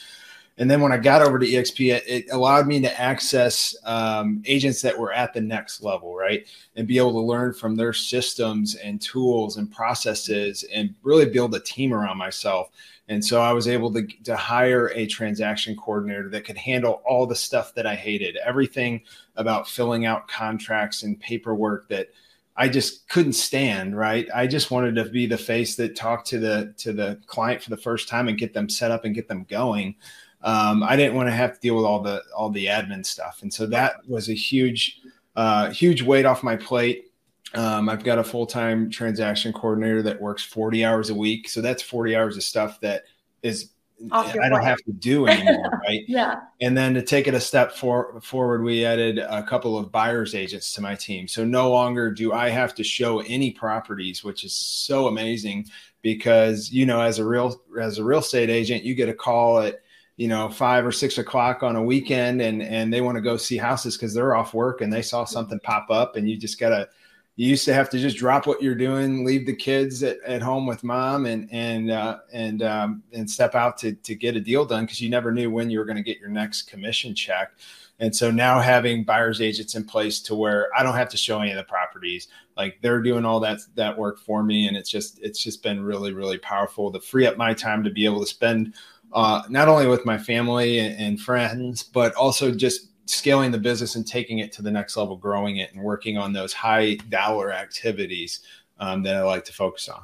And 0.59 0.71
then 0.71 0.81
when 0.81 0.93
I 0.93 0.99
got 0.99 1.23
over 1.23 1.39
to 1.39 1.47
EXP, 1.47 1.95
it, 1.95 2.05
it 2.07 2.27
allowed 2.31 2.67
me 2.67 2.81
to 2.81 3.01
access 3.01 3.77
um, 3.85 4.43
agents 4.45 4.83
that 4.83 4.99
were 4.99 5.13
at 5.13 5.33
the 5.33 5.41
next 5.41 5.83
level, 5.83 6.15
right? 6.15 6.47
And 6.77 6.87
be 6.87 6.99
able 6.99 7.13
to 7.13 7.21
learn 7.21 7.55
from 7.55 7.77
their 7.77 7.93
systems 7.93 8.75
and 8.75 9.01
tools 9.01 9.57
and 9.57 9.71
processes 9.71 10.65
and 10.75 10.95
really 11.03 11.27
build 11.27 11.55
a 11.55 11.61
team 11.61 11.95
around 11.95 12.19
myself 12.19 12.71
and 13.09 13.25
so 13.25 13.41
I 13.41 13.53
was 13.53 13.69
able 13.69 13.93
to, 13.95 14.07
to 14.25 14.37
hire 14.37 14.89
a 14.89 15.07
transaction 15.07 15.75
coordinator 15.77 16.29
that 16.31 16.45
could 16.45 16.59
handle 16.59 17.03
all 17.07 17.27
the 17.27 17.35
stuff 17.35 17.75
that 17.75 17.87
I 17.87 17.95
hated, 17.95 18.37
everything 18.37 19.03
about 19.37 19.69
filling 19.69 20.05
out 20.05 20.29
contracts 20.29 21.03
and 21.03 21.19
paperwork 21.19 21.89
that 21.89 22.09
I 22.55 22.69
just 22.69 23.09
couldn't 23.09 23.33
stand, 23.33 23.97
right? 23.97 24.29
I 24.35 24.47
just 24.47 24.71
wanted 24.71 24.95
to 24.97 25.05
be 25.07 25.27
the 25.27 25.39
face 25.39 25.75
that 25.77 25.97
talked 25.97 26.27
to 26.29 26.39
the 26.39 26.75
to 26.79 26.93
the 26.93 27.19
client 27.27 27.63
for 27.63 27.71
the 27.71 27.77
first 27.77 28.09
time 28.09 28.29
and 28.29 28.37
get 28.37 28.53
them 28.53 28.69
set 28.69 28.91
up 28.91 29.05
and 29.05 29.15
get 29.15 29.29
them 29.29 29.47
going. 29.49 29.95
Um, 30.43 30.83
I 30.83 30.97
didn't 30.97 31.15
want 31.15 31.29
to 31.29 31.33
have 31.35 31.55
to 31.55 31.61
deal 31.61 31.77
with 31.77 31.85
all 31.85 32.01
the 32.01 32.23
all 32.37 32.51
the 32.51 32.67
admin 32.67 33.05
stuff, 33.05 33.41
and 33.43 33.53
so 33.53 33.67
that 33.67 33.97
was 34.07 34.29
a 34.29 34.35
huge, 34.35 35.01
uh, 35.37 35.71
huge 35.71 36.03
weight 36.03 36.27
off 36.27 36.43
my 36.43 36.57
plate. 36.57 37.09
Um, 37.55 37.89
I've 37.89 38.05
got 38.05 38.19
a 38.19 38.25
full 38.25 38.47
time 38.47 38.91
transaction 38.91 39.53
coordinator 39.53 40.03
that 40.03 40.21
works 40.21 40.45
40 40.45 40.85
hours 40.85 41.11
a 41.11 41.15
week. 41.15 41.49
So 41.49 41.61
that's 41.61 41.83
40 41.83 42.15
hours 42.15 42.37
of 42.37 42.43
stuff 42.43 42.81
that 42.81 43.05
is 43.43 43.71
I 44.13 44.49
don't 44.49 44.63
have 44.63 44.79
to 44.85 44.93
do 44.93 45.27
anymore, 45.27 45.81
right? 45.89 46.05
yeah. 46.07 46.43
And 46.61 46.77
then 46.77 46.95
to 46.95 47.03
take 47.03 47.27
it 47.27 47.35
a 47.35 47.41
step 47.41 47.73
for, 47.73 48.21
forward, 48.21 48.63
we 48.63 48.85
added 48.85 49.19
a 49.19 49.43
couple 49.43 49.77
of 49.77 49.91
buyers 49.91 50.37
agents 50.37 50.73
to 50.75 50.81
my 50.81 50.95
team. 50.95 51.27
So 51.27 51.45
no 51.45 51.71
longer 51.71 52.13
do 52.13 52.33
I 52.33 52.49
have 52.49 52.75
to 52.77 52.85
show 52.85 53.21
any 53.21 53.51
properties, 53.51 54.23
which 54.23 54.45
is 54.45 54.55
so 54.55 55.09
amazing 55.09 55.67
because 56.03 56.71
you 56.71 56.87
know, 56.87 57.01
as 57.01 57.19
a 57.19 57.25
real 57.25 57.61
as 57.81 57.99
a 57.99 58.05
real 58.05 58.21
estate 58.21 58.51
agent, 58.51 58.85
you 58.85 58.95
get 58.95 59.09
a 59.09 59.15
call 59.15 59.59
at 59.61 59.83
you 60.19 60.29
know 60.29 60.51
five 60.51 60.85
or 60.85 60.93
six 60.93 61.17
o'clock 61.17 61.63
on 61.63 61.77
a 61.77 61.83
weekend, 61.83 62.43
and 62.43 62.63
and 62.63 62.93
they 62.93 63.01
want 63.01 63.17
to 63.17 63.23
go 63.23 63.39
see 63.39 63.57
houses 63.57 63.97
because 63.97 64.13
they're 64.13 64.37
off 64.37 64.53
work 64.53 64.83
and 64.83 64.93
they 64.93 65.01
saw 65.01 65.25
something 65.25 65.61
pop 65.61 65.87
up, 65.91 66.17
and 66.17 66.29
you 66.29 66.37
just 66.37 66.61
gotta 66.61 66.89
you 67.37 67.47
used 67.47 67.65
to 67.67 67.73
have 67.73 67.89
to 67.91 68.01
just 68.01 68.17
drop 68.17 68.49
what 68.49 68.61
you're 68.61 68.75
doing, 68.75 69.25
leave 69.25 69.47
the 69.47 69.55
kids 69.55 70.03
at, 70.03 70.19
at 70.27 70.43
home 70.43 70.67
with 70.67 70.83
mom, 70.83 71.25
and 71.25 71.49
and 71.53 71.89
uh, 71.89 72.19
and 72.33 72.65
um, 72.65 73.05
and 73.13 73.31
step 73.31 73.55
out 73.55 73.79
to 73.79 73.93
to 73.93 74.17
get 74.17 74.35
a 74.35 74.41
deal 74.41 74.67
done 74.67 74.85
because 74.85 75.01
you 75.01 75.09
never 75.09 75.31
knew 75.31 75.49
when 75.49 75.71
you 75.71 75.79
were 75.79 75.85
going 75.85 75.97
to 75.97 76.03
get 76.03 76.19
your 76.19 76.31
next 76.31 76.63
commission 76.63 77.15
check. 77.15 77.53
And 78.01 78.15
so 78.15 78.33
now 78.33 78.61
having 78.61 79.05
buyers 79.05 79.41
agents 79.41 79.77
in 79.77 79.85
place 79.85 80.21
to 80.23 80.35
where 80.35 80.69
I 80.77 80.83
don't 80.83 80.95
have 80.95 81.09
to 81.11 81.17
show 81.17 81.41
any 81.41 81.53
of 81.53 81.57
the 81.57 81.65
properties, 81.65 82.27
like 82.57 82.79
they're 82.83 83.03
doing 83.03 83.25
all 83.25 83.39
that 83.41 83.61
that 83.77 83.97
work 83.97 84.19
for 84.19 84.43
me, 84.43 84.67
and 84.67 84.77
it's 84.77 84.91
just 84.91 85.21
it's 85.23 85.41
just 85.41 85.63
been 85.63 85.85
really 85.85 86.13
really 86.13 86.39
powerful 86.39 86.91
to 86.91 86.99
free 86.99 87.29
up 87.29 87.37
my 87.37 87.55
time 87.55 87.85
to 87.85 87.91
be 87.91 88.05
able 88.05 88.19
to 88.19 88.27
spend 88.27 88.75
uh, 89.13 89.43
not 89.49 89.69
only 89.69 89.87
with 89.87 90.05
my 90.05 90.19
family 90.19 90.81
and, 90.81 91.21
friends, 91.21 91.83
but 91.83 92.15
also 92.15 92.51
just 92.51 92.89
scaling 93.07 93.51
the 93.51 93.59
business 93.59 93.95
and 93.95 94.07
taking 94.07 94.39
it 94.39 94.53
to 94.53 94.63
the 94.63 94.71
next 94.71 94.97
level, 94.97 95.17
growing 95.17 95.59
it, 95.59 95.73
and 95.73 95.83
working 95.83 96.19
on 96.19 96.33
those 96.33 96.53
high 96.53 96.95
dollar 97.09 97.53
activities 97.53 98.41
um, 98.81 99.03
that 99.03 99.17
I 99.17 99.23
like 99.23 99.45
to 99.47 99.53
focus 99.53 99.89
on. 99.89 100.03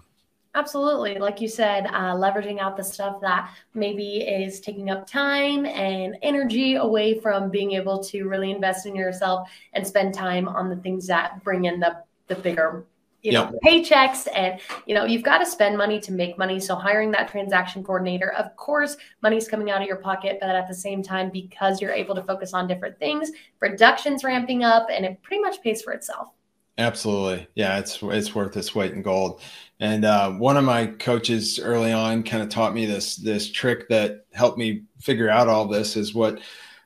Absolutely. 0.56 1.18
Like 1.18 1.40
you 1.40 1.48
said, 1.48 1.86
uh, 1.86 2.14
leveraging 2.14 2.60
out 2.60 2.76
the 2.76 2.84
stuff 2.84 3.20
that 3.22 3.52
maybe 3.74 4.18
is 4.18 4.60
taking 4.60 4.88
up 4.88 5.04
time 5.04 5.66
and 5.66 6.16
energy 6.22 6.76
away 6.76 7.18
from 7.18 7.50
being 7.50 7.72
able 7.72 8.02
to 8.04 8.28
really 8.28 8.52
invest 8.52 8.86
in 8.86 8.94
yourself 8.94 9.50
and 9.72 9.84
spend 9.84 10.14
time 10.14 10.46
on 10.46 10.68
the 10.68 10.76
things 10.76 11.08
that 11.08 11.42
bring 11.42 11.64
in 11.64 11.80
the 11.80 11.96
the 12.28 12.36
bigger 12.36 12.86
you 13.24 13.32
know 13.32 13.50
paychecks 13.64 14.28
and 14.34 14.60
you 14.86 14.94
know 14.94 15.04
you've 15.04 15.22
got 15.22 15.38
to 15.38 15.46
spend 15.46 15.76
money 15.76 15.98
to 15.98 16.12
make 16.12 16.38
money. 16.38 16.60
So 16.60 16.76
hiring 16.76 17.10
that 17.12 17.28
transaction 17.28 17.82
coordinator 17.82 18.32
of 18.32 18.54
course 18.56 18.96
money's 19.22 19.48
coming 19.48 19.70
out 19.70 19.80
of 19.80 19.88
your 19.88 19.96
pocket 19.96 20.38
but 20.40 20.50
at 20.50 20.68
the 20.68 20.74
same 20.74 21.02
time 21.02 21.30
because 21.30 21.80
you're 21.80 21.92
able 21.92 22.14
to 22.14 22.22
focus 22.22 22.52
on 22.52 22.68
different 22.68 22.98
things 22.98 23.32
production's 23.58 24.22
ramping 24.22 24.62
up 24.62 24.88
and 24.90 25.04
it 25.04 25.22
pretty 25.22 25.40
much 25.40 25.62
pays 25.62 25.82
for 25.82 25.92
itself. 25.92 26.28
Absolutely. 26.76 27.46
Yeah 27.54 27.78
it's 27.78 27.98
it's 28.02 28.34
worth 28.34 28.56
its 28.56 28.74
weight 28.74 28.92
in 28.92 29.02
gold. 29.02 29.40
And 29.80 30.04
uh, 30.04 30.32
one 30.32 30.56
of 30.56 30.64
my 30.64 30.86
coaches 30.86 31.58
early 31.58 31.92
on 31.92 32.22
kind 32.22 32.42
of 32.42 32.48
taught 32.48 32.74
me 32.74 32.84
this 32.84 33.16
this 33.16 33.50
trick 33.50 33.88
that 33.88 34.26
helped 34.32 34.58
me 34.58 34.82
figure 35.00 35.30
out 35.30 35.48
all 35.48 35.66
this 35.66 35.96
is 35.96 36.14
what 36.14 36.40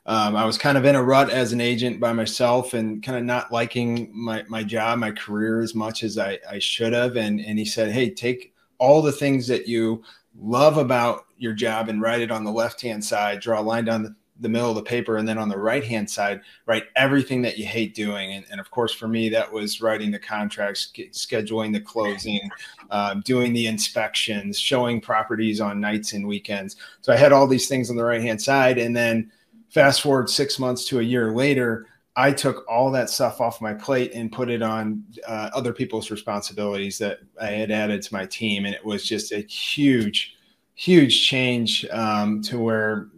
um, 0.09 0.37
I 0.37 0.47
was 0.47 0.57
kind 0.57 0.79
of 0.79 0.87
in 0.87 0.95
a 0.95 1.03
rut 1.03 1.29
as 1.29 1.53
an 1.53 1.61
agent 1.61 2.00
by 2.00 2.15
myself 2.15 2.73
and 2.73 3.03
kind 3.03 3.19
of 3.19 3.25
not 3.25 3.53
liking 3.53 4.11
my, 4.11 4.43
my 4.49 4.62
job, 4.62 4.99
my 4.99 5.11
career 5.11 5.61
as 5.61 5.75
much 5.75 6.03
as 6.03 6.17
I, 6.17 6.38
I 6.50 6.59
should 6.61 6.95
have. 6.95 7.19
And, 7.19 7.38
and 7.41 7.59
he 7.59 7.67
said, 7.67 7.93
Hey, 7.93 8.09
take 8.09 8.55
all 8.79 9.03
the 9.03 9.12
things 9.12 9.47
that 9.49 9.69
you 9.69 10.03
love 10.41 10.79
about 10.79 11.27
your 11.37 11.53
job 11.53 11.91
and 11.91 12.00
write 12.00 12.23
it 12.23 12.31
on 12.31 12.43
the 12.43 12.50
left 12.50 12.81
hand 12.81 13.05
side, 13.05 13.41
draw 13.41 13.61
a 13.61 13.62
line 13.62 13.85
down 13.85 14.03
the, 14.03 14.17
the 14.41 14.49
middle 14.49 14.71
of 14.71 14.77
the 14.77 14.83
paper. 14.83 15.19
And 15.19 15.29
then 15.29 15.37
on 15.37 15.50
the 15.50 15.59
right 15.59 15.85
hand 15.85 16.09
side, 16.09 16.41
write 16.65 16.85
everything 16.97 17.43
that 17.43 17.59
you 17.59 17.67
hate 17.67 17.95
doing. 17.95 18.33
And, 18.33 18.47
and 18.50 18.61
of 18.61 18.71
course, 18.71 18.95
for 18.95 19.09
me, 19.09 19.29
that 19.29 19.53
was 19.53 19.83
writing 19.83 20.11
the 20.11 20.19
contracts, 20.19 20.91
scheduling 21.11 21.71
the 21.71 21.81
closing, 21.81 22.49
um, 22.91 23.21
doing 23.27 23.53
the 23.53 23.67
inspections, 23.67 24.59
showing 24.59 25.03
properties 25.03 25.61
on 25.61 25.81
nights 25.81 26.15
and 26.15 26.27
weekends. 26.27 26.77
So 27.03 27.12
I 27.12 27.17
had 27.17 27.33
all 27.33 27.47
these 27.47 27.69
things 27.69 27.91
on 27.91 27.97
the 27.97 28.05
right 28.05 28.23
hand 28.23 28.41
side. 28.41 28.79
And 28.79 28.97
then 28.97 29.31
fast 29.71 30.03
forward 30.03 30.31
six 30.31 30.59
months 30.59 30.85
to 30.87 31.01
a 31.01 31.03
year 31.03 31.33
later, 31.33 31.87
I 32.17 32.33
took 32.33 32.69
all 32.69 32.91
that 32.91 33.11
stuff 33.11 33.41
off 33.41 33.61
my 33.61 33.75
plate 33.75 34.13
and 34.13 34.33
put 34.33 34.51
it 34.51 34.61
on 34.61 35.05
uh, 35.27 35.51
other 35.55 35.73
people's 35.73 36.11
responsibilities 36.11 36.99
that 36.99 37.21
I 37.41 37.47
had 37.47 37.71
added 37.71 38.03
to 38.03 38.13
my 38.13 38.27
team, 38.27 38.65
and 38.65 38.75
it 38.75 38.85
was 38.85 39.05
just 39.05 39.31
a 39.31 39.41
huge, 39.41 40.37
huge 40.75 41.27
change 41.29 41.87
um, 41.91 42.43
to 42.43 42.59
where 42.59 43.09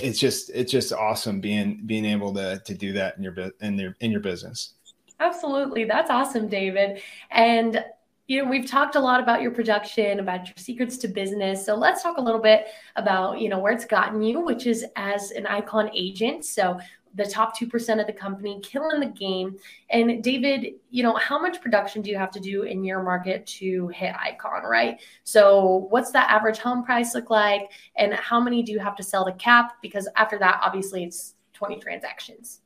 it's 0.00 0.18
just 0.18 0.50
it's 0.54 0.72
just 0.72 0.92
awesome 0.92 1.40
being 1.40 1.82
being 1.84 2.06
able 2.06 2.32
to 2.32 2.62
to 2.64 2.74
do 2.74 2.92
that 2.94 3.18
in 3.18 3.22
your 3.22 3.34
in 3.60 3.78
your 3.78 3.96
in 4.00 4.10
your 4.10 4.20
business. 4.20 4.72
Absolutely, 5.20 5.84
that's 5.84 6.10
awesome, 6.10 6.48
David. 6.48 7.02
And 7.30 7.84
you 8.30 8.40
know, 8.40 8.48
we've 8.48 8.70
talked 8.70 8.94
a 8.94 9.00
lot 9.00 9.20
about 9.20 9.42
your 9.42 9.50
production, 9.50 10.20
about 10.20 10.46
your 10.46 10.54
secrets 10.56 10.96
to 10.98 11.08
business. 11.08 11.66
So 11.66 11.74
let's 11.74 12.00
talk 12.00 12.16
a 12.16 12.20
little 12.20 12.40
bit 12.40 12.68
about, 12.94 13.40
you 13.40 13.48
know, 13.48 13.58
where 13.58 13.72
it's 13.72 13.84
gotten 13.84 14.22
you, 14.22 14.38
which 14.38 14.68
is 14.68 14.84
as 14.94 15.32
an 15.32 15.48
icon 15.48 15.90
agent. 15.92 16.44
So 16.44 16.78
the 17.16 17.24
top 17.24 17.58
2% 17.58 18.00
of 18.00 18.06
the 18.06 18.12
company 18.12 18.60
killing 18.62 19.00
the 19.00 19.06
game. 19.06 19.56
And 19.90 20.22
David, 20.22 20.74
you 20.90 21.02
know, 21.02 21.16
how 21.16 21.40
much 21.40 21.60
production 21.60 22.02
do 22.02 22.10
you 22.10 22.16
have 22.18 22.30
to 22.30 22.38
do 22.38 22.62
in 22.62 22.84
your 22.84 23.02
market 23.02 23.46
to 23.46 23.88
hit 23.88 24.14
icon, 24.14 24.62
right? 24.62 25.00
So 25.24 25.88
what's 25.90 26.12
the 26.12 26.30
average 26.30 26.58
home 26.58 26.84
price 26.84 27.16
look 27.16 27.30
like? 27.30 27.72
And 27.96 28.14
how 28.14 28.38
many 28.38 28.62
do 28.62 28.70
you 28.70 28.78
have 28.78 28.94
to 28.94 29.02
sell 29.02 29.24
to 29.24 29.32
cap? 29.32 29.72
Because 29.82 30.08
after 30.14 30.38
that, 30.38 30.60
obviously 30.62 31.02
it's 31.02 31.34
20 31.54 31.80
transactions. 31.80 32.60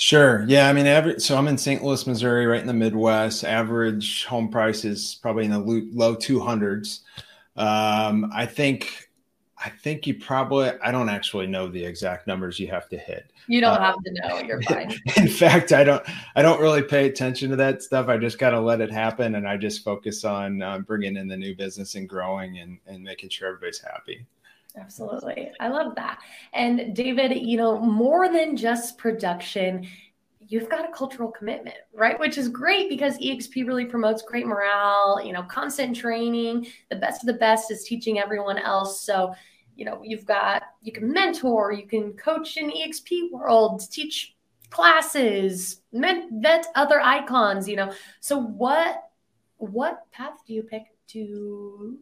Sure. 0.00 0.44
Yeah. 0.46 0.68
I 0.68 0.72
mean, 0.72 0.86
average. 0.86 1.22
So 1.22 1.36
I'm 1.36 1.48
in 1.48 1.58
St. 1.58 1.82
Louis, 1.82 2.06
Missouri, 2.06 2.46
right 2.46 2.60
in 2.60 2.68
the 2.68 2.72
Midwest. 2.72 3.42
Average 3.42 4.26
home 4.26 4.48
price 4.48 4.84
is 4.84 5.18
probably 5.20 5.44
in 5.44 5.50
the 5.50 5.58
low 5.58 6.14
200s. 6.14 7.00
Um, 7.56 8.30
I 8.32 8.46
think, 8.46 9.08
I 9.58 9.70
think 9.70 10.06
you 10.06 10.14
probably. 10.14 10.70
I 10.84 10.92
don't 10.92 11.08
actually 11.08 11.48
know 11.48 11.66
the 11.66 11.84
exact 11.84 12.28
numbers 12.28 12.60
you 12.60 12.68
have 12.68 12.88
to 12.90 12.96
hit. 12.96 13.32
You 13.48 13.60
don't 13.60 13.76
uh, 13.76 13.80
have 13.80 13.96
to 14.04 14.12
know. 14.12 14.38
You're 14.38 14.62
fine. 14.68 14.94
In 15.16 15.26
fact, 15.26 15.72
I 15.72 15.82
don't. 15.82 16.04
I 16.36 16.42
don't 16.42 16.60
really 16.60 16.82
pay 16.82 17.08
attention 17.08 17.50
to 17.50 17.56
that 17.56 17.82
stuff. 17.82 18.06
I 18.06 18.18
just 18.18 18.38
gotta 18.38 18.60
let 18.60 18.80
it 18.80 18.92
happen, 18.92 19.34
and 19.34 19.48
I 19.48 19.56
just 19.56 19.82
focus 19.82 20.24
on 20.24 20.62
uh, 20.62 20.78
bringing 20.78 21.16
in 21.16 21.26
the 21.26 21.36
new 21.36 21.56
business 21.56 21.96
and 21.96 22.08
growing 22.08 22.58
and 22.60 22.78
and 22.86 23.02
making 23.02 23.30
sure 23.30 23.48
everybody's 23.48 23.80
happy. 23.80 24.24
Absolutely. 24.80 25.50
I 25.60 25.68
love 25.68 25.94
that. 25.96 26.20
And 26.52 26.94
David, 26.94 27.36
you 27.36 27.56
know, 27.56 27.78
more 27.78 28.30
than 28.30 28.56
just 28.56 28.98
production, 28.98 29.86
you've 30.48 30.68
got 30.70 30.88
a 30.88 30.92
cultural 30.92 31.30
commitment, 31.30 31.76
right? 31.92 32.18
Which 32.18 32.38
is 32.38 32.48
great 32.48 32.88
because 32.88 33.18
EXP 33.18 33.66
really 33.66 33.84
promotes 33.84 34.22
great 34.22 34.46
morale, 34.46 35.20
you 35.22 35.32
know, 35.32 35.42
constant 35.42 35.94
training. 35.94 36.66
The 36.90 36.96
best 36.96 37.22
of 37.22 37.26
the 37.26 37.34
best 37.34 37.70
is 37.70 37.84
teaching 37.84 38.18
everyone 38.18 38.58
else. 38.58 39.02
So, 39.02 39.34
you 39.76 39.84
know, 39.84 40.00
you've 40.02 40.24
got, 40.24 40.62
you 40.82 40.92
can 40.92 41.12
mentor, 41.12 41.72
you 41.72 41.86
can 41.86 42.14
coach 42.14 42.56
in 42.56 42.70
EXP 42.70 43.30
world, 43.30 43.82
teach 43.90 44.34
classes, 44.70 45.82
vet 45.92 46.66
other 46.74 47.00
icons, 47.00 47.68
you 47.68 47.76
know. 47.76 47.92
So, 48.20 48.38
what, 48.38 49.04
what 49.58 50.10
path 50.12 50.38
do 50.46 50.54
you 50.54 50.62
pick 50.62 50.84
to 51.08 51.98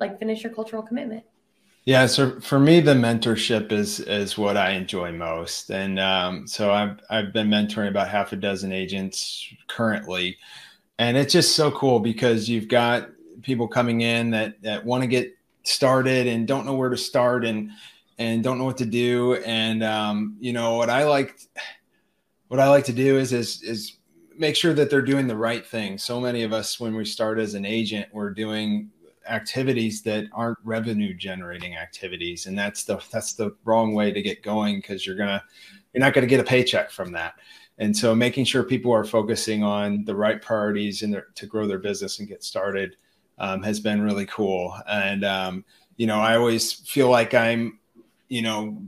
like 0.00 0.18
finish 0.18 0.42
your 0.42 0.52
cultural 0.52 0.82
commitment? 0.82 1.24
Yeah, 1.90 2.06
so 2.06 2.38
for 2.38 2.60
me, 2.60 2.78
the 2.78 2.94
mentorship 2.94 3.72
is 3.72 3.98
is 3.98 4.38
what 4.38 4.56
I 4.56 4.70
enjoy 4.74 5.10
most, 5.10 5.70
and 5.70 5.98
um, 5.98 6.46
so 6.46 6.70
I've 6.70 7.00
I've 7.10 7.32
been 7.32 7.48
mentoring 7.48 7.88
about 7.88 8.08
half 8.08 8.32
a 8.32 8.36
dozen 8.36 8.70
agents 8.70 9.44
currently, 9.66 10.38
and 11.00 11.16
it's 11.16 11.32
just 11.32 11.56
so 11.56 11.72
cool 11.72 11.98
because 11.98 12.48
you've 12.48 12.68
got 12.68 13.08
people 13.42 13.66
coming 13.66 14.02
in 14.02 14.30
that 14.30 14.62
that 14.62 14.84
want 14.84 15.02
to 15.02 15.08
get 15.08 15.34
started 15.64 16.28
and 16.28 16.46
don't 16.46 16.64
know 16.64 16.74
where 16.74 16.90
to 16.90 16.96
start 16.96 17.44
and 17.44 17.72
and 18.18 18.44
don't 18.44 18.58
know 18.58 18.66
what 18.66 18.78
to 18.78 18.86
do, 18.86 19.34
and 19.44 19.82
um, 19.82 20.36
you 20.38 20.52
know 20.52 20.76
what 20.76 20.90
I 20.90 21.02
like 21.06 21.40
what 22.46 22.60
I 22.60 22.68
like 22.68 22.84
to 22.84 22.92
do 22.92 23.18
is 23.18 23.32
is 23.32 23.64
is 23.64 23.96
make 24.38 24.54
sure 24.54 24.74
that 24.74 24.90
they're 24.90 25.02
doing 25.02 25.26
the 25.26 25.36
right 25.36 25.66
thing. 25.66 25.98
So 25.98 26.20
many 26.20 26.44
of 26.44 26.52
us, 26.52 26.78
when 26.78 26.94
we 26.94 27.04
start 27.04 27.40
as 27.40 27.54
an 27.54 27.64
agent, 27.64 28.06
we're 28.12 28.30
doing 28.30 28.90
activities 29.28 30.02
that 30.02 30.26
aren't 30.32 30.58
revenue 30.64 31.14
generating 31.14 31.76
activities. 31.76 32.46
And 32.46 32.58
that's 32.58 32.84
the 32.84 33.00
that's 33.10 33.34
the 33.34 33.54
wrong 33.64 33.94
way 33.94 34.12
to 34.12 34.22
get 34.22 34.42
going 34.42 34.76
because 34.76 35.06
you're 35.06 35.16
gonna 35.16 35.42
you're 35.92 36.00
not 36.00 36.14
to 36.14 36.26
get 36.26 36.40
a 36.40 36.44
paycheck 36.44 36.90
from 36.90 37.12
that. 37.12 37.34
And 37.78 37.96
so 37.96 38.14
making 38.14 38.44
sure 38.44 38.62
people 38.62 38.92
are 38.92 39.04
focusing 39.04 39.62
on 39.62 40.04
the 40.04 40.14
right 40.14 40.40
priorities 40.40 41.02
in 41.02 41.10
their 41.10 41.28
to 41.34 41.46
grow 41.46 41.66
their 41.66 41.78
business 41.78 42.18
and 42.18 42.28
get 42.28 42.44
started 42.44 42.96
um, 43.38 43.62
has 43.62 43.80
been 43.80 44.02
really 44.02 44.26
cool. 44.26 44.76
And 44.86 45.24
um, 45.24 45.64
you 46.00 46.06
know 46.06 46.18
i 46.18 46.34
always 46.34 46.72
feel 46.72 47.10
like 47.10 47.34
i'm 47.34 47.78
you 48.30 48.40
know 48.40 48.82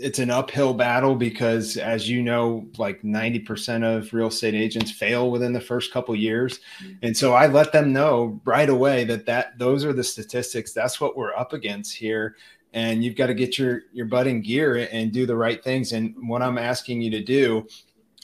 it's 0.00 0.18
an 0.18 0.30
uphill 0.30 0.74
battle 0.74 1.14
because 1.14 1.76
as 1.76 2.08
you 2.08 2.22
know 2.22 2.66
like 2.78 3.02
90% 3.02 3.84
of 3.84 4.12
real 4.12 4.28
estate 4.28 4.54
agents 4.54 4.90
fail 4.90 5.30
within 5.30 5.52
the 5.52 5.60
first 5.60 5.92
couple 5.92 6.14
years. 6.16 6.60
Mm-hmm. 6.82 6.92
and 7.02 7.16
so 7.16 7.34
i 7.34 7.46
let 7.46 7.72
them 7.72 7.92
know 7.92 8.40
right 8.44 8.68
away 8.68 9.04
that 9.04 9.26
that 9.26 9.58
those 9.58 9.84
are 9.84 9.92
the 9.92 10.04
statistics. 10.04 10.72
That's 10.72 11.00
what 11.00 11.16
we're 11.16 11.34
up 11.34 11.52
against 11.52 11.94
here. 11.94 12.36
And 12.72 13.02
you've 13.02 13.16
got 13.16 13.26
to 13.26 13.34
get 13.34 13.58
your 13.58 13.82
your 13.92 14.06
butt 14.06 14.26
in 14.26 14.42
gear 14.42 14.88
and 14.92 15.12
do 15.12 15.26
the 15.26 15.36
right 15.36 15.62
things. 15.62 15.92
And 15.92 16.14
what 16.28 16.42
i'm 16.42 16.58
asking 16.58 17.02
you 17.02 17.10
to 17.10 17.22
do 17.22 17.66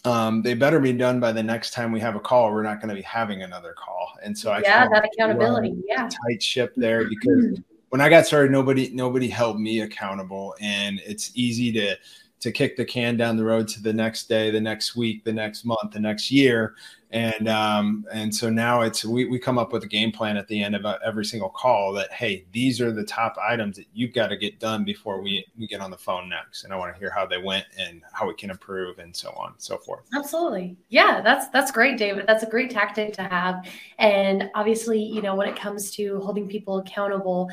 um, 0.07 0.41
they 0.41 0.55
better 0.55 0.79
be 0.79 0.93
done 0.93 1.19
by 1.19 1.33
the 1.33 1.43
next 1.43 1.73
time 1.73 1.91
we 1.91 1.99
have 1.99 2.15
a 2.15 2.21
call. 2.21 2.53
We're 2.53 2.63
not 2.63 2.81
going 2.81 2.91
to 2.91 2.95
be 2.95 3.03
having 3.03 3.43
another 3.43 3.75
call, 3.77 4.13
and 4.23 4.39
so 4.39 4.53
I 4.53 4.61
yeah, 4.61 4.87
that 4.89 5.05
accountability, 5.05 5.75
yeah, 5.89 6.09
tight 6.09 6.41
ship 6.41 6.73
there 6.77 7.09
because 7.09 7.59
when 7.97 8.05
I 8.05 8.11
got 8.11 8.27
started, 8.27 8.53
nobody 8.53 8.91
nobody 8.93 9.27
held 9.27 9.59
me 9.59 9.81
accountable, 9.81 10.55
and 10.61 11.01
it's 11.07 11.31
easy 11.35 11.73
to 11.73 11.97
to 12.41 12.53
kick 12.53 12.77
the 12.77 12.85
can 12.85 13.17
down 13.17 13.39
the 13.39 13.45
road 13.45 13.67
to 13.69 13.83
the 13.83 13.93
next 13.93 14.29
day, 14.29 14.51
the 14.51 14.61
next 14.61 14.97
week, 14.97 15.25
the 15.25 15.33
next 15.33 15.65
month, 15.65 15.93
the 15.93 15.99
next 15.99 16.31
year, 16.31 16.75
and 17.11 17.49
um, 17.49 18.05
and 18.13 18.35
so 18.35 18.51
now 18.51 18.83
it's 18.83 19.05
we, 19.05 19.27
we 19.27 19.39
come 19.39 19.59
up 19.59 19.73
with 19.73 19.85
a 19.85 19.87
game 19.87 20.11
plan 20.11 20.37
at 20.37 20.49
the 20.49 20.61
end 20.61 20.75
of 20.75 20.85
uh, 20.85 20.99
every 21.05 21.25
single 21.25 21.49
call 21.49 21.93
that 21.93 22.13
hey 22.13 22.45
these 22.53 22.81
are 22.81 22.91
the 22.91 23.05
top 23.05 23.37
items 23.39 23.77
that 23.77 23.87
you've 23.95 24.13
got 24.13 24.27
to 24.29 24.37
get 24.37 24.59
done 24.59 24.85
before 24.85 25.23
we 25.23 25.47
we 25.57 25.67
get 25.69 25.81
on 25.81 25.91
the 25.91 25.97
phone 25.97 26.29
next. 26.29 26.65
And 26.65 26.73
i 26.73 26.77
want 26.77 26.93
to 26.93 26.99
hear 26.99 27.11
how 27.11 27.25
they 27.25 27.39
went 27.39 27.65
and 27.79 28.03
how 28.13 28.27
we 28.27 28.35
can 28.35 28.51
improve 28.51 28.99
and 28.99 29.15
so 29.15 29.31
on 29.31 29.53
and 29.53 29.63
so 29.63 29.79
forth. 29.79 30.03
Absolutely. 30.15 30.77
Yeah 30.89 31.21
that's 31.21 31.49
that's 31.51 31.71
great 31.71 31.97
david. 31.97 32.27
That's 32.27 32.43
a 32.43 32.51
great 32.51 32.71
tactic 32.71 33.13
to 33.15 33.23
have. 33.23 33.67
And 33.99 34.51
obviously 34.55 35.01
you 35.01 35.23
know 35.23 35.37
when 35.37 35.49
it 35.49 35.57
comes 35.57 35.93
to 35.93 36.21
holding 36.21 36.49
people 36.49 36.79
accountable 36.79 37.49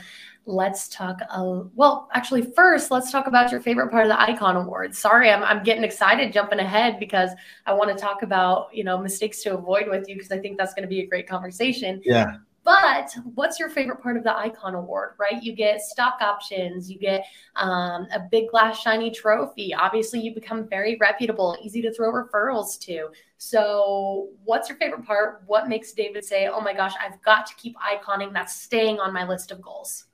let's 0.45 0.89
talk 0.89 1.21
a, 1.21 1.63
well 1.75 2.09
actually 2.13 2.41
first 2.41 2.91
let's 2.91 3.11
talk 3.11 3.27
about 3.27 3.51
your 3.51 3.61
favorite 3.61 3.89
part 3.89 4.03
of 4.03 4.09
the 4.09 4.21
icon 4.21 4.55
awards. 4.55 4.97
Sorry 4.97 5.29
I'm, 5.29 5.43
I'm 5.43 5.63
getting 5.63 5.83
excited 5.83 6.33
jumping 6.33 6.59
ahead 6.59 6.99
because 6.99 7.29
i 7.65 7.73
want 7.73 7.95
to 7.95 8.01
talk 8.01 8.23
about 8.23 8.67
you 8.73 8.83
know 8.83 8.97
mistakes 8.97 9.41
to 9.43 9.53
avoid 9.53 9.87
with 9.87 10.07
you 10.09 10.15
because 10.15 10.31
i 10.31 10.37
think 10.37 10.57
that's 10.57 10.73
going 10.73 10.83
to 10.83 10.89
be 10.89 11.01
a 11.01 11.07
great 11.07 11.27
conversation. 11.27 12.01
Yeah. 12.03 12.37
But 12.65 13.13
what's 13.35 13.59
your 13.59 13.67
favorite 13.67 14.01
part 14.01 14.15
of 14.15 14.23
the 14.23 14.35
icon 14.35 14.75
award 14.75 15.11
right? 15.19 15.41
You 15.41 15.53
get 15.53 15.81
stock 15.81 16.17
options 16.21 16.91
you 16.91 16.99
get 16.99 17.25
um, 17.55 18.07
a 18.13 18.19
big 18.29 18.49
glass 18.49 18.79
shiny 18.79 19.11
trophy. 19.11 19.73
Obviously 19.73 20.19
you 20.19 20.33
become 20.33 20.67
very 20.67 20.97
reputable 20.99 21.57
easy 21.61 21.81
to 21.83 21.93
throw 21.93 22.11
referrals 22.11 22.79
to. 22.81 23.07
So 23.37 24.29
what's 24.43 24.67
your 24.67 24.77
favorite 24.77 25.05
part? 25.05 25.43
What 25.45 25.69
makes 25.69 25.93
david 25.93 26.25
say 26.25 26.47
oh 26.47 26.59
my 26.59 26.73
gosh 26.73 26.93
i've 27.01 27.21
got 27.21 27.45
to 27.45 27.55
keep 27.55 27.75
iconing 27.81 28.33
that's 28.33 28.55
staying 28.55 28.99
on 28.99 29.13
my 29.13 29.27
list 29.27 29.51
of 29.51 29.61
goals 29.61 30.05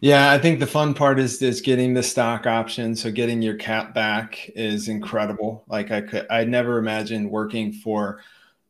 yeah, 0.00 0.32
I 0.32 0.38
think 0.38 0.60
the 0.60 0.66
fun 0.66 0.94
part 0.94 1.18
is 1.18 1.40
is 1.42 1.60
getting 1.60 1.94
the 1.94 2.02
stock 2.02 2.46
option. 2.46 2.96
So 2.96 3.10
getting 3.10 3.42
your 3.42 3.56
cap 3.56 3.94
back 3.94 4.50
is 4.54 4.88
incredible. 4.88 5.64
Like 5.68 5.90
I 5.90 6.00
could, 6.00 6.26
I 6.30 6.44
never 6.44 6.78
imagined 6.78 7.30
working 7.30 7.72
for 7.72 8.20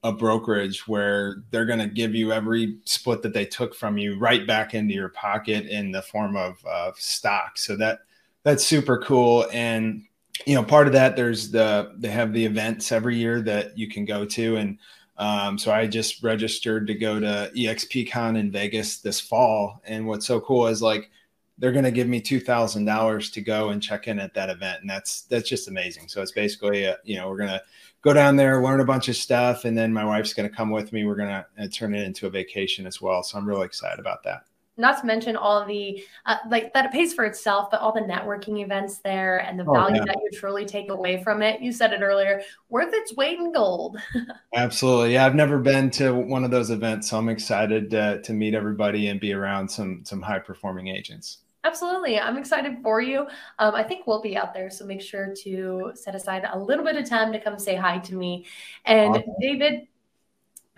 a 0.02 0.12
brokerage 0.12 0.86
where 0.86 1.42
they're 1.50 1.64
going 1.64 1.78
to 1.78 1.86
give 1.86 2.14
you 2.14 2.30
every 2.30 2.78
split 2.84 3.22
that 3.22 3.32
they 3.32 3.46
took 3.46 3.74
from 3.74 3.96
you 3.96 4.18
right 4.18 4.46
back 4.46 4.74
into 4.74 4.92
your 4.92 5.08
pocket 5.08 5.66
in 5.66 5.90
the 5.90 6.02
form 6.02 6.36
of 6.36 6.62
uh, 6.66 6.92
stock. 6.96 7.56
So 7.56 7.74
that 7.76 8.00
that's 8.42 8.64
super 8.64 8.98
cool. 8.98 9.46
And 9.52 10.04
you 10.46 10.54
know, 10.54 10.62
part 10.62 10.86
of 10.86 10.92
that 10.92 11.16
there's 11.16 11.50
the 11.50 11.94
they 11.96 12.10
have 12.10 12.32
the 12.32 12.44
events 12.44 12.92
every 12.92 13.16
year 13.16 13.40
that 13.42 13.78
you 13.78 13.88
can 13.88 14.04
go 14.04 14.24
to, 14.24 14.56
and 14.56 14.78
um, 15.16 15.58
so 15.58 15.72
I 15.72 15.86
just 15.86 16.22
registered 16.22 16.86
to 16.88 16.94
go 16.94 17.20
to 17.20 17.50
EXPCon 17.54 18.38
in 18.38 18.50
Vegas 18.50 18.98
this 18.98 19.20
fall. 19.20 19.80
And 19.84 20.06
what's 20.06 20.26
so 20.26 20.40
cool 20.40 20.66
is 20.66 20.82
like 20.82 21.10
they're 21.58 21.72
going 21.72 21.84
to 21.84 21.90
give 21.90 22.08
me 22.08 22.20
two 22.20 22.40
thousand 22.40 22.84
dollars 22.84 23.30
to 23.30 23.40
go 23.40 23.68
and 23.68 23.82
check 23.82 24.08
in 24.08 24.18
at 24.18 24.34
that 24.34 24.50
event, 24.50 24.80
and 24.80 24.90
that's 24.90 25.22
that's 25.22 25.48
just 25.48 25.68
amazing. 25.68 26.08
So 26.08 26.20
it's 26.20 26.32
basically, 26.32 26.84
a, 26.84 26.98
you 27.04 27.16
know, 27.16 27.28
we're 27.28 27.36
going 27.36 27.50
to 27.50 27.62
go 28.02 28.12
down 28.12 28.36
there, 28.36 28.62
learn 28.62 28.80
a 28.80 28.84
bunch 28.84 29.08
of 29.08 29.16
stuff, 29.16 29.64
and 29.64 29.78
then 29.78 29.92
my 29.92 30.04
wife's 30.04 30.34
going 30.34 30.48
to 30.48 30.54
come 30.54 30.70
with 30.70 30.92
me. 30.92 31.04
We're 31.04 31.14
going 31.14 31.28
to 31.28 31.46
uh, 31.58 31.68
turn 31.72 31.94
it 31.94 32.02
into 32.02 32.26
a 32.26 32.30
vacation 32.30 32.86
as 32.86 33.00
well. 33.00 33.22
So 33.22 33.38
I'm 33.38 33.48
really 33.48 33.66
excited 33.66 34.00
about 34.00 34.24
that. 34.24 34.44
Not 34.76 35.00
to 35.00 35.06
mention 35.06 35.36
all 35.36 35.64
the 35.64 36.02
uh, 36.26 36.36
like 36.50 36.72
that 36.74 36.86
it 36.86 36.92
pays 36.92 37.14
for 37.14 37.24
itself, 37.24 37.70
but 37.70 37.80
all 37.80 37.92
the 37.92 38.00
networking 38.00 38.62
events 38.62 38.98
there 38.98 39.38
and 39.38 39.58
the 39.58 39.64
oh, 39.66 39.72
value 39.72 39.96
yeah. 39.96 40.04
that 40.06 40.16
you 40.22 40.38
truly 40.38 40.64
take 40.64 40.90
away 40.90 41.22
from 41.22 41.42
it. 41.42 41.60
You 41.60 41.72
said 41.72 41.92
it 41.92 42.02
earlier, 42.02 42.42
worth 42.68 42.92
its 42.92 43.14
weight 43.14 43.38
in 43.38 43.52
gold. 43.52 43.98
Absolutely, 44.54 45.14
yeah. 45.14 45.26
I've 45.26 45.34
never 45.34 45.58
been 45.58 45.90
to 45.92 46.12
one 46.12 46.44
of 46.44 46.50
those 46.50 46.70
events, 46.70 47.10
so 47.10 47.18
I'm 47.18 47.28
excited 47.28 47.90
to 47.90 48.32
meet 48.32 48.54
everybody 48.54 49.08
and 49.08 49.20
be 49.20 49.32
around 49.32 49.68
some 49.68 50.04
some 50.04 50.22
high 50.22 50.40
performing 50.40 50.88
agents. 50.88 51.38
Absolutely. 51.64 52.20
I'm 52.20 52.36
excited 52.36 52.76
for 52.82 53.00
you. 53.00 53.26
Um, 53.58 53.74
I 53.74 53.82
think 53.82 54.06
we'll 54.06 54.20
be 54.20 54.36
out 54.36 54.52
there. 54.52 54.68
So 54.68 54.84
make 54.84 55.00
sure 55.00 55.34
to 55.44 55.92
set 55.94 56.14
aside 56.14 56.46
a 56.52 56.58
little 56.58 56.84
bit 56.84 56.96
of 56.96 57.08
time 57.08 57.32
to 57.32 57.40
come 57.40 57.58
say 57.58 57.74
hi 57.74 57.98
to 58.00 58.14
me. 58.14 58.44
And 58.84 59.16
awesome. 59.16 59.34
David, 59.40 59.88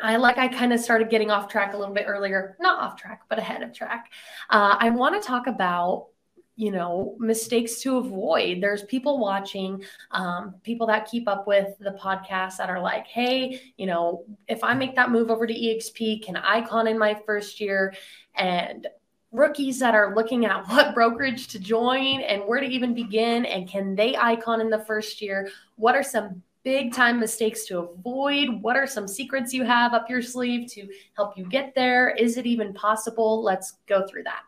I 0.00 0.16
like 0.16 0.38
I 0.38 0.48
kind 0.48 0.72
of 0.72 0.80
started 0.80 1.08
getting 1.08 1.30
off 1.30 1.48
track 1.48 1.74
a 1.74 1.76
little 1.76 1.94
bit 1.94 2.04
earlier, 2.06 2.56
not 2.60 2.82
off 2.82 3.00
track, 3.00 3.22
but 3.28 3.38
ahead 3.38 3.62
of 3.62 3.72
track. 3.72 4.12
Uh, 4.50 4.76
I 4.78 4.90
want 4.90 5.20
to 5.20 5.26
talk 5.26 5.46
about 5.46 6.08
you 6.56 6.70
know 6.70 7.16
mistakes 7.18 7.80
to 7.82 7.98
avoid. 7.98 8.62
There's 8.62 8.82
people 8.84 9.18
watching 9.18 9.84
um, 10.10 10.54
people 10.62 10.86
that 10.88 11.10
keep 11.10 11.28
up 11.28 11.46
with 11.46 11.78
the 11.78 11.92
podcast 11.92 12.56
that 12.56 12.70
are 12.70 12.80
like 12.80 13.06
hey 13.06 13.60
you 13.76 13.86
know 13.86 14.24
if 14.48 14.64
i 14.64 14.72
make 14.72 14.96
that 14.96 15.10
move 15.10 15.30
over 15.30 15.46
to 15.46 15.54
exp 15.54 16.22
can 16.22 16.36
I 16.36 16.58
icon 16.58 16.88
in 16.88 16.98
my 16.98 17.20
first 17.26 17.60
year? 17.60 17.94
And 18.34 18.86
rookies 19.32 19.78
that 19.80 19.94
are 19.94 20.14
looking 20.14 20.46
at 20.46 20.66
what 20.68 20.94
brokerage 20.94 21.48
to 21.48 21.58
join 21.58 22.20
and 22.22 22.42
where 22.46 22.60
to 22.60 22.66
even 22.66 22.94
begin 22.94 23.44
and 23.44 23.68
can 23.68 23.94
they 23.94 24.16
icon 24.16 24.60
in 24.60 24.70
the 24.70 24.84
first 24.84 25.20
year? 25.20 25.50
What 25.76 25.94
are 25.94 26.02
some 26.02 26.42
big 26.66 26.92
time 26.92 27.20
mistakes 27.20 27.64
to 27.64 27.78
avoid. 27.78 28.48
What 28.60 28.76
are 28.76 28.88
some 28.88 29.06
secrets 29.06 29.54
you 29.54 29.62
have 29.62 29.94
up 29.94 30.10
your 30.10 30.20
sleeve 30.20 30.68
to 30.72 30.88
help 31.14 31.38
you 31.38 31.44
get 31.44 31.76
there? 31.76 32.10
Is 32.10 32.36
it 32.38 32.44
even 32.44 32.74
possible? 32.74 33.40
Let's 33.40 33.74
go 33.86 34.04
through 34.04 34.24
that. 34.24 34.42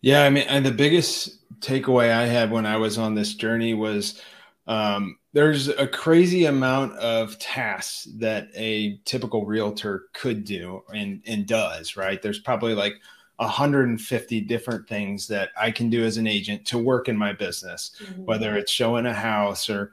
Yeah 0.00 0.24
i 0.24 0.28
mean 0.28 0.44
and 0.48 0.66
the 0.66 0.70
biggest 0.70 1.48
takeaway 1.60 2.12
i 2.12 2.26
had 2.26 2.50
when 2.50 2.66
i 2.66 2.76
was 2.76 2.98
on 2.98 3.14
this 3.14 3.32
journey 3.32 3.72
was 3.72 4.20
um, 4.66 5.18
there's 5.32 5.68
a 5.68 5.86
crazy 5.86 6.46
amount 6.46 6.94
of 6.94 7.38
tasks 7.38 8.08
that 8.16 8.48
a 8.54 8.98
typical 9.04 9.44
realtor 9.44 10.04
could 10.14 10.44
do 10.44 10.82
and, 10.94 11.22
and 11.26 11.46
does 11.46 11.96
right? 11.96 12.22
There's 12.22 12.38
probably 12.38 12.74
like 12.74 12.94
150 13.36 14.40
different 14.42 14.88
things 14.88 15.26
that 15.28 15.50
I 15.56 15.70
can 15.70 15.90
do 15.90 16.04
as 16.04 16.16
an 16.16 16.26
agent 16.26 16.64
to 16.66 16.78
work 16.78 17.08
in 17.08 17.16
my 17.16 17.32
business, 17.32 17.96
mm-hmm. 18.02 18.24
whether 18.24 18.56
it's 18.56 18.70
showing 18.70 19.06
a 19.06 19.12
house 19.12 19.68
or 19.68 19.92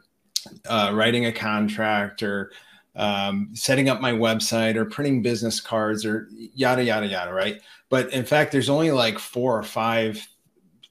uh, 0.68 0.92
writing 0.94 1.26
a 1.26 1.32
contract 1.32 2.24
or 2.24 2.52
um, 2.96 3.50
setting 3.54 3.90
up 3.90 4.02
my 4.02 4.12
website 4.12 4.76
or 4.76 4.86
printing 4.86 5.22
business 5.22 5.60
cards 5.62 6.06
or 6.06 6.28
yada, 6.32 6.84
yada, 6.84 7.08
yada. 7.08 7.34
Right. 7.34 7.62
But 7.90 8.12
in 8.14 8.26
fact, 8.26 8.52
there's 8.52 8.70
only 8.70 8.92
like 8.92 9.20
four 9.20 9.58
or 9.58 9.64
five 9.64 10.26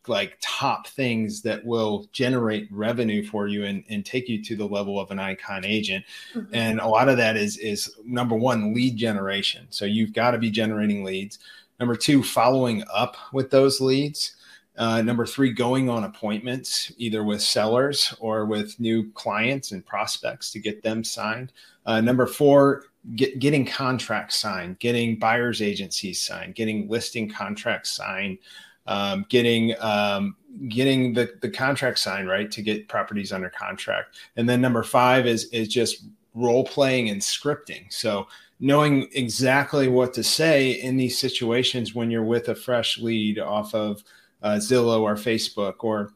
like 0.07 0.39
top 0.41 0.87
things 0.87 1.43
that 1.43 1.65
will 1.65 2.09
generate 2.11 2.67
revenue 2.73 3.23
for 3.23 3.47
you 3.47 3.65
and, 3.65 3.85
and 3.91 4.05
take 4.05 4.29
you 4.29 4.43
to 4.43 4.57
the 4.57 4.65
level 4.65 4.99
of 4.99 5.11
an 5.11 5.19
icon 5.19 5.63
agent 5.63 6.03
mm-hmm. 6.35 6.53
and 6.55 6.81
a 6.81 6.89
lot 6.89 7.11
of 7.11 7.19
that 7.19 7.37
is 7.37 7.59
is 7.59 7.95
number 8.07 8.35
one 8.35 8.73
lead 8.73 8.97
generation 8.97 9.67
so 9.69 9.85
you've 9.85 10.15
got 10.15 10.31
to 10.31 10.39
be 10.39 10.51
generating 10.51 11.05
leads 11.05 11.39
Number 11.81 11.97
two, 11.97 12.23
following 12.23 12.85
up 12.93 13.17
with 13.33 13.51
those 13.51 13.81
leads. 13.81 14.37
Uh, 14.77 15.03
number 15.03 15.27
three, 15.27 15.53
going 15.53 15.91
on 15.91 16.05
appointments, 16.05 16.93
either 16.97 17.23
with 17.23 17.43
sellers 17.43 18.15
or 18.21 18.47
with 18.47 18.79
new 18.81 19.11
clients 19.13 19.73
and 19.73 19.85
prospects 19.85 20.53
to 20.53 20.59
get 20.59 20.83
them 20.83 21.05
signed. 21.05 21.53
Uh, 21.87 22.01
number 22.01 22.27
four, 22.27 22.85
get, 23.17 23.39
getting 23.39 23.67
contracts 23.67 24.37
signed, 24.37 24.79
getting 24.79 25.19
buyers 25.19 25.61
agencies 25.61 26.23
signed, 26.23 26.55
getting 26.55 26.89
listing 26.89 27.29
contracts 27.29 27.91
signed, 27.91 28.39
um, 28.87 29.27
getting 29.29 29.75
um, 29.81 30.37
getting 30.69 31.13
the, 31.13 31.33
the 31.43 31.51
contract 31.51 31.99
signed 31.99 32.29
right 32.29 32.51
to 32.51 32.63
get 32.63 32.89
properties 32.89 33.33
under 33.33 33.51
contract. 33.51 34.17
And 34.37 34.49
then 34.49 34.61
number 34.61 34.83
five 34.83 35.27
is 35.27 35.45
is 35.47 35.69
just 35.69 36.05
role 36.35 36.65
playing 36.65 37.11
and 37.11 37.21
scripting. 37.21 37.93
So 37.93 38.29
knowing 38.61 39.09
exactly 39.13 39.89
what 39.89 40.13
to 40.15 40.23
say 40.23 40.73
in 40.73 40.97
these 40.97 41.19
situations 41.19 41.95
when 41.95 42.11
you're 42.11 42.23
with 42.23 42.49
a 42.49 42.55
fresh 42.55 42.99
lead 42.99 43.39
off 43.39 43.75
of 43.75 44.05
uh, 44.43 44.55
Zillow 44.55 45.01
or 45.01 45.15
Facebook, 45.15 45.77
or 45.81 46.15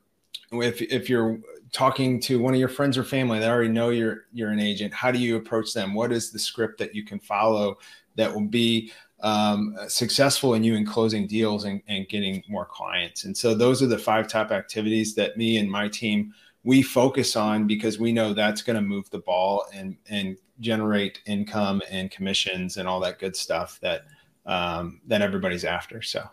if 0.52 0.80
if 0.82 1.08
you're 1.08 1.38
talking 1.72 2.20
to 2.20 2.40
one 2.40 2.54
of 2.54 2.60
your 2.60 2.68
friends 2.68 2.96
or 2.96 3.02
family 3.02 3.40
that 3.40 3.50
already 3.50 3.68
know 3.68 3.90
you're 3.90 4.26
you're 4.32 4.50
an 4.50 4.60
agent, 4.60 4.94
how 4.94 5.10
do 5.10 5.18
you 5.18 5.36
approach 5.36 5.74
them? 5.74 5.94
What 5.94 6.12
is 6.12 6.30
the 6.30 6.38
script 6.38 6.78
that 6.78 6.94
you 6.94 7.04
can 7.04 7.18
follow 7.18 7.78
that 8.14 8.32
will 8.32 8.46
be 8.46 8.92
um, 9.20 9.76
successful 9.88 10.54
in 10.54 10.62
you 10.62 10.74
in 10.74 10.86
closing 10.86 11.26
deals 11.26 11.64
and, 11.64 11.82
and 11.88 12.08
getting 12.08 12.42
more 12.48 12.64
clients? 12.64 13.24
And 13.24 13.36
so 13.36 13.54
those 13.54 13.82
are 13.82 13.86
the 13.86 13.98
five 13.98 14.28
top 14.28 14.52
activities 14.52 15.14
that 15.16 15.36
me 15.36 15.58
and 15.58 15.70
my 15.70 15.88
team 15.88 16.32
we 16.62 16.80
focus 16.80 17.36
on 17.36 17.66
because 17.66 17.98
we 17.98 18.10
know 18.10 18.32
that's 18.32 18.62
going 18.62 18.76
to 18.76 18.82
move 18.82 19.10
the 19.10 19.18
ball 19.18 19.66
and 19.74 19.96
and 20.08 20.38
generate 20.60 21.20
income 21.26 21.82
and 21.90 22.10
commissions 22.10 22.76
and 22.76 22.88
all 22.88 23.00
that 23.00 23.18
good 23.18 23.34
stuff 23.34 23.78
that 23.82 24.04
um, 24.46 25.00
that 25.06 25.22
everybody's 25.22 25.64
after. 25.64 26.00
So. 26.00 26.28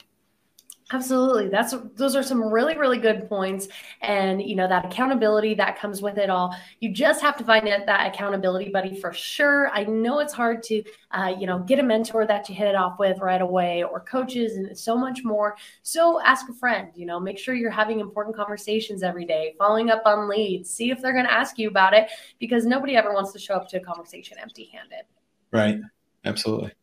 Absolutely. 0.93 1.47
That's 1.47 1.73
those 1.95 2.15
are 2.15 2.23
some 2.23 2.43
really 2.43 2.77
really 2.77 2.97
good 2.97 3.30
points 3.30 3.69
and 4.01 4.41
you 4.41 4.56
know 4.56 4.67
that 4.67 4.86
accountability 4.86 5.54
that 5.56 5.80
comes 5.80 6.01
with 6.01 6.17
it 6.17 6.30
all. 6.30 6.56
You 6.80 6.91
just 6.91 7.21
have 7.21 7.38
to 7.38 7.43
find 7.45 7.65
that 7.67 8.13
accountability 8.13 8.69
buddy 8.69 8.99
for 8.99 9.13
sure. 9.13 9.69
I 9.69 9.86
know 9.86 10.19
it's 10.19 10.34
hard 10.34 10.63
to 10.63 10.84
uh, 11.12 11.34
you 11.39 11.47
know 11.47 11.60
get 11.60 11.80
a 11.80 11.84
mentor 11.84 12.25
that 12.25 12.49
you 12.49 12.56
hit 12.56 12.67
it 12.67 12.75
off 12.75 12.99
with 12.99 13.19
right 13.19 13.41
away 13.41 13.84
or 13.84 14.01
coaches 14.01 14.58
and 14.58 14.77
so 14.77 14.97
much 14.97 15.23
more. 15.23 15.56
So 15.82 16.21
ask 16.21 16.49
a 16.49 16.54
friend, 16.54 16.89
you 16.93 17.06
know, 17.06 17.19
make 17.19 17.38
sure 17.38 17.56
you're 17.56 17.71
having 17.71 18.01
important 18.01 18.36
conversations 18.36 19.01
every 19.01 19.25
day, 19.25 19.56
following 19.58 19.89
up 19.89 20.01
on 20.06 20.27
leads, 20.27 20.69
see 20.69 20.91
if 20.91 21.01
they're 21.01 21.13
going 21.13 21.25
to 21.25 21.34
ask 21.34 21.58
you 21.58 21.69
about 21.69 21.93
it 21.93 22.10
because 22.39 22.65
nobody 22.65 22.97
ever 22.97 23.13
wants 23.13 23.32
to 23.34 23.39
show 23.39 23.54
up 23.56 23.69
to 23.69 23.77
a 23.77 23.80
conversation 23.80 24.38
empty-handed. 24.41 25.04
Right. 25.51 25.80
Absolutely. 26.25 26.73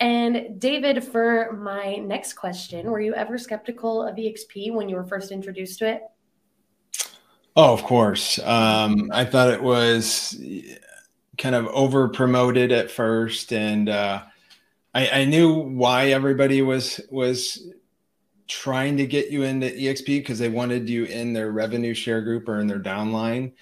And 0.00 0.60
David, 0.60 1.04
for 1.04 1.52
my 1.52 1.96
next 1.96 2.34
question, 2.34 2.90
were 2.90 3.00
you 3.00 3.14
ever 3.14 3.38
skeptical 3.38 4.02
of 4.02 4.16
EXP 4.16 4.72
when 4.72 4.88
you 4.88 4.96
were 4.96 5.04
first 5.04 5.30
introduced 5.30 5.78
to 5.78 5.88
it? 5.88 6.02
Oh, 7.56 7.72
of 7.72 7.84
course. 7.84 8.40
Um, 8.40 9.10
I 9.12 9.24
thought 9.24 9.50
it 9.50 9.62
was 9.62 10.36
kind 11.38 11.54
of 11.54 11.66
over 11.68 12.08
promoted 12.08 12.72
at 12.72 12.90
first, 12.90 13.52
and 13.52 13.88
uh, 13.88 14.22
I, 14.92 15.08
I, 15.20 15.24
knew 15.24 15.52
why 15.54 16.08
everybody 16.08 16.62
was 16.62 17.00
was 17.10 17.68
trying 18.48 18.96
to 18.96 19.06
get 19.06 19.30
you 19.30 19.44
into 19.44 19.68
EXP 19.68 20.06
because 20.06 20.38
they 20.38 20.48
wanted 20.48 20.88
you 20.88 21.04
in 21.04 21.32
their 21.32 21.52
revenue 21.52 21.94
share 21.94 22.22
group 22.22 22.48
or 22.48 22.60
in 22.60 22.66
their 22.66 22.80
downline. 22.80 23.52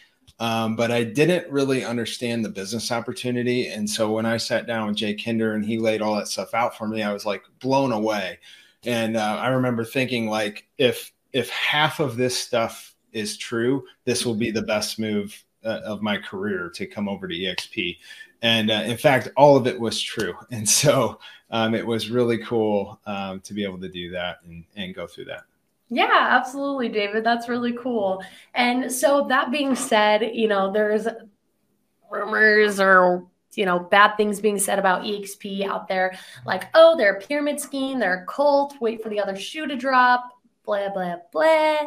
Um, 0.43 0.75
but 0.75 0.91
I 0.91 1.05
didn't 1.05 1.49
really 1.53 1.85
understand 1.85 2.45
the 2.45 2.49
business 2.49 2.91
opportunity. 2.91 3.69
And 3.69 3.89
so 3.89 4.11
when 4.11 4.27
I 4.27 4.39
sat 4.39 4.67
down 4.67 4.89
with 4.89 4.97
Jay 4.97 5.15
Kinder 5.15 5.55
and 5.55 5.65
he 5.65 5.79
laid 5.79 6.03
all 6.03 6.17
that 6.17 6.27
stuff 6.27 6.53
out 6.53 6.77
for 6.77 6.89
me, 6.89 7.05
I 7.05 7.13
was 7.13 7.25
like 7.25 7.45
blown 7.61 7.93
away. 7.93 8.41
And 8.85 9.17
uh, 9.17 9.39
I 9.41 9.51
remember 9.51 9.85
thinking 9.85 10.27
like, 10.27 10.67
if 10.79 11.13
if 11.33 11.49
half 11.51 12.01
of 12.01 12.17
this 12.17 12.37
stuff 12.37 12.97
is 13.13 13.37
true, 13.37 13.85
this 14.05 14.27
will 14.27 14.35
be 14.35 14.51
the 14.51 14.63
best 14.63 14.99
move 14.99 15.33
uh, 15.65 15.81
of 15.85 16.03
my 16.03 16.17
career 16.17 16.69
to 16.75 16.87
come 16.89 17.09
over 17.09 17.29
to 17.29 17.35
EXP. 17.35 17.99
And 18.43 18.69
uh, 18.69 18.83
in 18.85 18.97
fact, 18.97 19.29
all 19.37 19.57
of 19.57 19.69
it 19.69 19.79
was 19.79 20.03
true. 20.03 20.35
And 20.51 20.69
so 20.69 21.21
um, 21.53 21.73
it 21.73 21.87
was 21.87 22.11
really 22.11 22.39
cool 22.39 22.99
um, 23.07 23.39
to 23.43 23.55
be 23.55 23.63
able 23.63 23.79
to 23.79 23.89
do 23.89 24.11
that 24.11 24.39
and, 24.45 24.65
and 24.75 24.93
go 24.93 25.07
through 25.07 25.27
that. 25.27 25.45
Yeah, 25.95 26.29
absolutely, 26.31 26.89
David. 26.89 27.23
That's 27.23 27.51
really 27.51 27.75
cool. 27.75 28.25
And 28.55 28.91
so, 28.91 29.27
that 29.29 29.51
being 29.51 29.75
said, 29.75 30.31
you 30.35 30.49
know, 30.49 30.73
there's 30.73 31.07
rumors 32.11 32.81
or 32.81 33.27
you 33.55 33.67
know 33.67 33.79
bad 33.79 34.17
things 34.17 34.41
being 34.41 34.59
said 34.59 34.79
about 34.79 35.03
exp 35.03 35.67
out 35.67 35.89
there 35.89 36.15
like 36.47 36.65
oh 36.75 36.95
they're 36.97 37.17
a 37.17 37.21
pyramid 37.21 37.59
scheme 37.59 37.99
they're 37.99 38.23
a 38.23 38.27
cult 38.27 38.75
wait 38.81 39.03
for 39.03 39.09
the 39.09 39.19
other 39.19 39.35
shoe 39.37 39.67
to 39.67 39.77
drop 39.77 40.31
blah, 40.65 40.89
blah, 40.91 41.17
blah. 41.33 41.79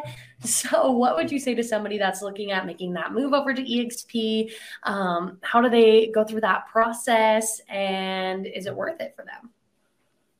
So, 0.44 0.90
what 0.92 1.16
would 1.16 1.32
you 1.32 1.38
say 1.38 1.54
to 1.54 1.64
somebody 1.64 1.96
that's 1.96 2.20
looking 2.20 2.52
at 2.52 2.66
making 2.66 2.92
that 2.92 3.12
move 3.12 3.32
over 3.32 3.54
to 3.54 3.62
EXP? 3.62 4.52
Um, 4.82 5.38
how 5.40 5.62
do 5.62 5.70
they 5.70 6.08
go 6.08 6.24
through 6.24 6.42
that 6.42 6.66
process? 6.68 7.60
And 7.70 8.46
is 8.46 8.66
it 8.66 8.76
worth 8.76 9.00
it 9.00 9.14
for 9.16 9.24
them? 9.24 9.50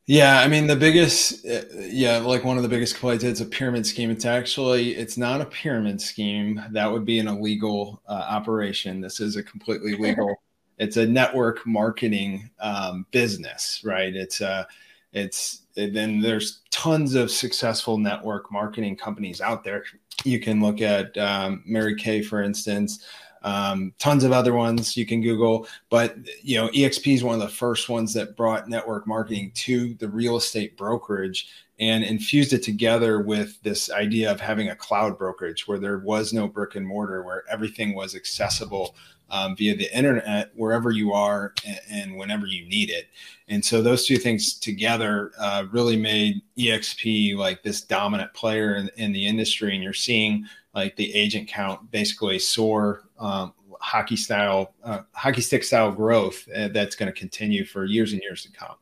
Yeah, 0.09 0.39
I 0.39 0.47
mean 0.47 0.67
the 0.67 0.75
biggest, 0.75 1.45
uh, 1.45 1.63
yeah, 1.75 2.19
like 2.19 2.45
one 2.45 2.55
of 2.55 2.63
the 2.63 2.69
biggest 2.69 2.95
complaints. 2.95 3.25
It's 3.25 3.41
a 3.41 3.45
pyramid 3.45 3.85
scheme. 3.85 4.09
It's 4.09 4.23
actually, 4.23 4.95
it's 4.95 5.17
not 5.17 5.41
a 5.41 5.45
pyramid 5.45 5.99
scheme. 5.99 6.63
That 6.71 6.89
would 6.89 7.03
be 7.03 7.19
an 7.19 7.27
illegal 7.27 8.01
uh, 8.07 8.13
operation. 8.13 9.01
This 9.01 9.19
is 9.19 9.35
a 9.35 9.43
completely 9.43 9.95
legal. 9.99 10.33
it's 10.77 10.95
a 10.95 11.05
network 11.05 11.67
marketing 11.67 12.49
um, 12.59 13.05
business, 13.11 13.81
right? 13.83 14.15
It's 14.15 14.39
a, 14.39 14.49
uh, 14.49 14.63
it's 15.11 15.63
then 15.75 16.21
there's 16.21 16.61
tons 16.69 17.15
of 17.15 17.29
successful 17.29 17.97
network 17.97 18.51
marketing 18.51 18.95
companies 18.95 19.41
out 19.41 19.63
there. 19.63 19.83
You 20.23 20.39
can 20.39 20.61
look 20.61 20.81
at 20.81 21.17
um, 21.17 21.63
Mary 21.65 21.95
Kay, 21.95 22.21
for 22.21 22.41
instance 22.41 23.03
um, 23.47 23.93
tons 23.97 24.25
of 24.25 24.33
other 24.33 24.53
ones 24.53 24.97
you 24.97 25.05
can 25.05 25.21
Google, 25.21 25.69
but 25.89 26.17
you 26.43 26.57
know, 26.57 26.67
EXP 26.69 27.13
is 27.13 27.23
one 27.23 27.35
of 27.35 27.39
the 27.39 27.47
first 27.47 27.87
ones 27.87 28.13
that 28.13 28.35
brought 28.35 28.67
network 28.67 29.07
marketing 29.07 29.51
to 29.55 29.93
the 29.95 30.09
real 30.09 30.35
estate 30.35 30.75
brokerage 30.75 31.47
and 31.79 32.03
infused 32.03 32.51
it 32.51 32.61
together 32.61 33.21
with 33.21 33.61
this 33.63 33.89
idea 33.89 34.29
of 34.29 34.41
having 34.41 34.67
a 34.67 34.75
cloud 34.75 35.17
brokerage 35.17 35.65
where 35.65 35.79
there 35.79 35.99
was 35.99 36.33
no 36.33 36.45
brick 36.45 36.75
and 36.75 36.85
mortar, 36.85 37.23
where 37.23 37.45
everything 37.49 37.95
was 37.95 38.15
accessible 38.15 38.95
um, 39.29 39.55
via 39.55 39.77
the 39.77 39.97
internet 39.97 40.51
wherever 40.55 40.91
you 40.91 41.13
are 41.13 41.53
and, 41.65 41.79
and, 41.89 42.17
whenever 42.17 42.47
you 42.47 42.65
need 42.67 42.89
it. 42.89 43.07
And 43.47 43.63
so 43.63 43.81
those 43.81 44.05
two 44.05 44.17
things 44.17 44.55
together 44.59 45.31
uh, 45.39 45.65
really 45.71 45.97
made 45.97 46.41
EXP 46.57 47.37
like 47.37 47.63
this 47.63 47.81
dominant 47.81 48.33
player 48.33 48.75
in, 48.75 48.89
in 48.97 49.13
the 49.13 49.25
industry. 49.25 49.73
And 49.73 49.83
you're 49.83 49.93
seeing 49.93 50.45
like 50.73 50.95
the 50.95 51.13
agent 51.13 51.47
count 51.47 51.91
basically 51.91 52.39
soar 52.39 53.06
um, 53.19 53.53
hockey 53.79 54.15
style, 54.15 54.73
uh, 54.83 55.01
hockey 55.13 55.41
stick 55.41 55.63
style 55.63 55.91
growth 55.91 56.47
uh, 56.55 56.67
that's 56.69 56.95
going 56.95 57.11
to 57.11 57.17
continue 57.17 57.65
for 57.65 57.85
years 57.85 58.13
and 58.13 58.21
years 58.21 58.43
to 58.43 58.51
come. 58.51 58.75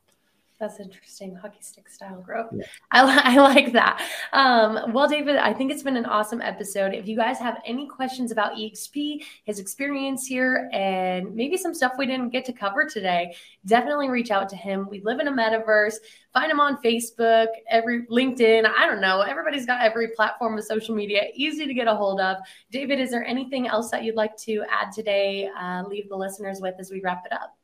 That's 0.66 0.80
interesting. 0.80 1.36
Hockey 1.36 1.60
stick 1.62 1.88
style 1.88 2.22
growth. 2.22 2.50
Yeah. 2.52 2.66
I, 2.92 3.36
I 3.36 3.38
like 3.38 3.72
that. 3.74 4.02
Um, 4.34 4.94
well, 4.94 5.08
David, 5.08 5.36
I 5.36 5.54
think 5.54 5.72
it's 5.72 5.84
been 5.84 5.96
an 5.96 6.08
awesome 6.08 6.42
episode. 6.42 6.96
If 6.96 7.08
you 7.08 7.16
guys 7.16 7.38
have 7.38 7.62
any 7.68 7.88
questions 7.88 8.32
about 8.32 8.54
EXP, 8.54 9.24
his 9.44 9.60
experience 9.60 10.26
here, 10.26 10.68
and 10.74 11.36
maybe 11.36 11.56
some 11.56 11.76
stuff 11.76 11.94
we 12.00 12.08
didn't 12.08 12.30
get 12.30 12.46
to 12.46 12.54
cover 12.54 12.84
today, 12.86 13.36
definitely 13.68 14.10
reach 14.10 14.32
out 14.32 14.50
to 14.50 14.56
him. 14.56 14.88
We 14.90 15.02
live 15.02 15.20
in 15.20 15.28
a 15.28 15.32
metaverse. 15.32 15.98
Find 16.34 16.52
him 16.52 16.60
on 16.60 16.82
Facebook, 16.82 17.50
every 17.70 18.08
LinkedIn. 18.08 18.66
I 18.66 18.88
don't 18.88 19.02
know. 19.02 19.22
Everybody's 19.22 19.68
got 19.68 19.84
every 19.84 20.08
platform 20.16 20.58
of 20.58 20.64
social 20.64 20.96
media, 20.96 21.26
easy 21.36 21.68
to 21.68 21.74
get 21.76 21.88
a 21.88 21.94
hold 21.94 22.20
of. 22.20 22.38
David, 22.72 23.00
is 23.00 23.12
there 23.12 23.24
anything 23.24 23.68
else 23.68 23.92
that 23.92 24.04
you'd 24.04 24.16
like 24.16 24.36
to 24.38 24.64
add 24.68 24.92
today? 24.92 25.48
Uh, 25.56 25.84
leave 25.88 26.10
the 26.10 26.18
listeners 26.18 26.58
with 26.60 26.74
as 26.80 26.90
we 26.90 27.02
wrap 27.02 27.24
it 27.24 27.34
up. 27.34 27.56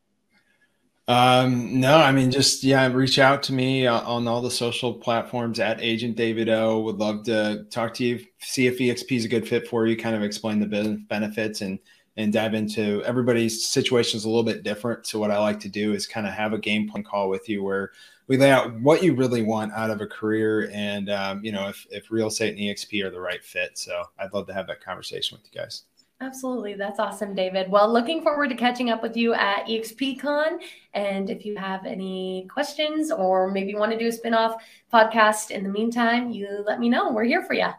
Um, 1.12 1.82
no, 1.82 1.98
I 1.98 2.14
mean, 2.14 2.32
just 2.32 2.64
yeah, 2.64 2.88
reach 2.88 3.20
out 3.20 3.44
to 3.44 3.54
me 3.54 3.86
on 3.86 4.30
all 4.30 4.42
the 4.42 4.50
social 4.50 4.94
platforms 4.94 5.60
at 5.60 5.82
Agent 5.82 6.16
David 6.16 6.48
O. 6.48 6.80
Would 6.84 7.00
love 7.00 7.24
to 7.26 7.66
talk 7.70 7.94
to 7.96 8.06
you, 8.06 8.26
see 8.40 8.66
if 8.68 8.78
EXP 8.78 9.18
is 9.18 9.26
a 9.26 9.28
good 9.28 9.46
fit 9.46 9.68
for 9.68 9.86
you, 9.86 9.98
kind 9.98 10.16
of 10.16 10.24
explain 10.24 10.60
the 10.60 11.04
benefits 11.10 11.60
and 11.60 11.80
and 12.16 12.32
dive 12.32 12.54
into 12.54 13.04
everybody's 13.04 13.68
situation 13.68 14.18
is 14.18 14.24
a 14.24 14.30
little 14.30 14.44
bit 14.44 14.64
different. 14.64 15.06
So 15.06 15.20
what 15.20 15.32
I 15.32 15.40
like 15.40 15.60
to 15.62 15.70
do 15.70 15.92
is 15.92 16.08
kind 16.08 16.26
of 16.26 16.32
have 16.32 16.54
a 16.54 16.58
game 16.58 16.90
plan 16.90 17.04
call 17.04 17.28
with 17.28 17.50
you 17.50 17.62
where 17.62 17.92
we 18.28 18.38
lay 18.38 18.52
out 18.52 18.74
what 18.80 19.04
you 19.04 19.14
really 19.14 19.44
want 19.44 19.74
out 19.74 19.90
of 19.90 20.00
a 20.00 20.08
career 20.08 20.72
and 20.74 21.10
um, 21.10 21.44
you 21.44 21.52
know 21.52 21.68
if, 21.68 21.86
if 21.90 22.10
real 22.10 22.28
estate 22.28 22.56
and 22.56 22.60
exp 22.62 23.04
are 23.04 23.10
the 23.10 23.20
right 23.20 23.44
fit 23.44 23.78
so 23.78 24.04
i'd 24.20 24.34
love 24.34 24.48
to 24.48 24.54
have 24.54 24.68
that 24.68 24.82
conversation 24.82 25.38
with 25.38 25.46
you 25.52 25.60
guys 25.60 25.84
Absolutely. 26.22 26.76
That's 26.76 27.00
awesome, 27.00 27.34
David. 27.34 27.70
Well, 27.72 27.92
looking 27.92 28.22
forward 28.22 28.50
to 28.50 28.56
catching 28.56 28.92
up 28.92 29.02
with 29.02 29.18
you 29.18 29.34
at 29.34 29.66
EXPCon. 29.66 30.60
And 30.94 31.32
if 31.32 31.46
you 31.46 31.58
have 31.58 31.86
any 31.86 32.48
questions 32.54 33.12
or 33.12 33.50
maybe 33.50 33.74
want 33.74 33.92
to 33.92 33.98
do 33.98 34.08
a 34.08 34.12
spinoff 34.12 34.60
podcast 34.94 35.50
in 35.50 35.64
the 35.64 35.70
meantime, 35.70 36.30
you 36.30 36.64
let 36.66 36.80
me 36.80 36.90
know. 36.90 37.12
We're 37.12 37.24
here 37.24 37.44
for 37.44 37.54
you. 37.54 37.70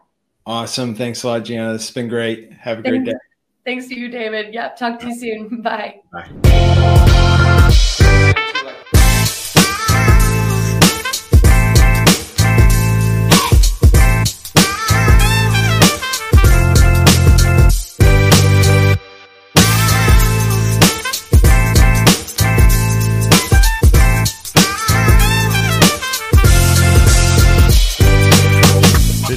Awesome. 0.45 0.93
Thanks 0.93 1.23
a 1.23 1.27
lot, 1.27 1.45
Gianna. 1.45 1.71
This 1.71 1.87
has 1.87 1.91
been 1.91 2.09
great. 2.09 2.51
Have 2.51 2.79
a 2.79 2.81
great 2.81 3.05
day. 3.05 3.13
Thanks 3.63 3.87
to 3.87 3.97
you, 3.97 4.09
David. 4.09 4.53
Yep. 4.53 4.77
Talk 4.77 4.99
to 4.99 5.07
you 5.07 5.15
soon. 5.15 5.61
Bye. 5.63 6.01
Bye. 6.11 6.82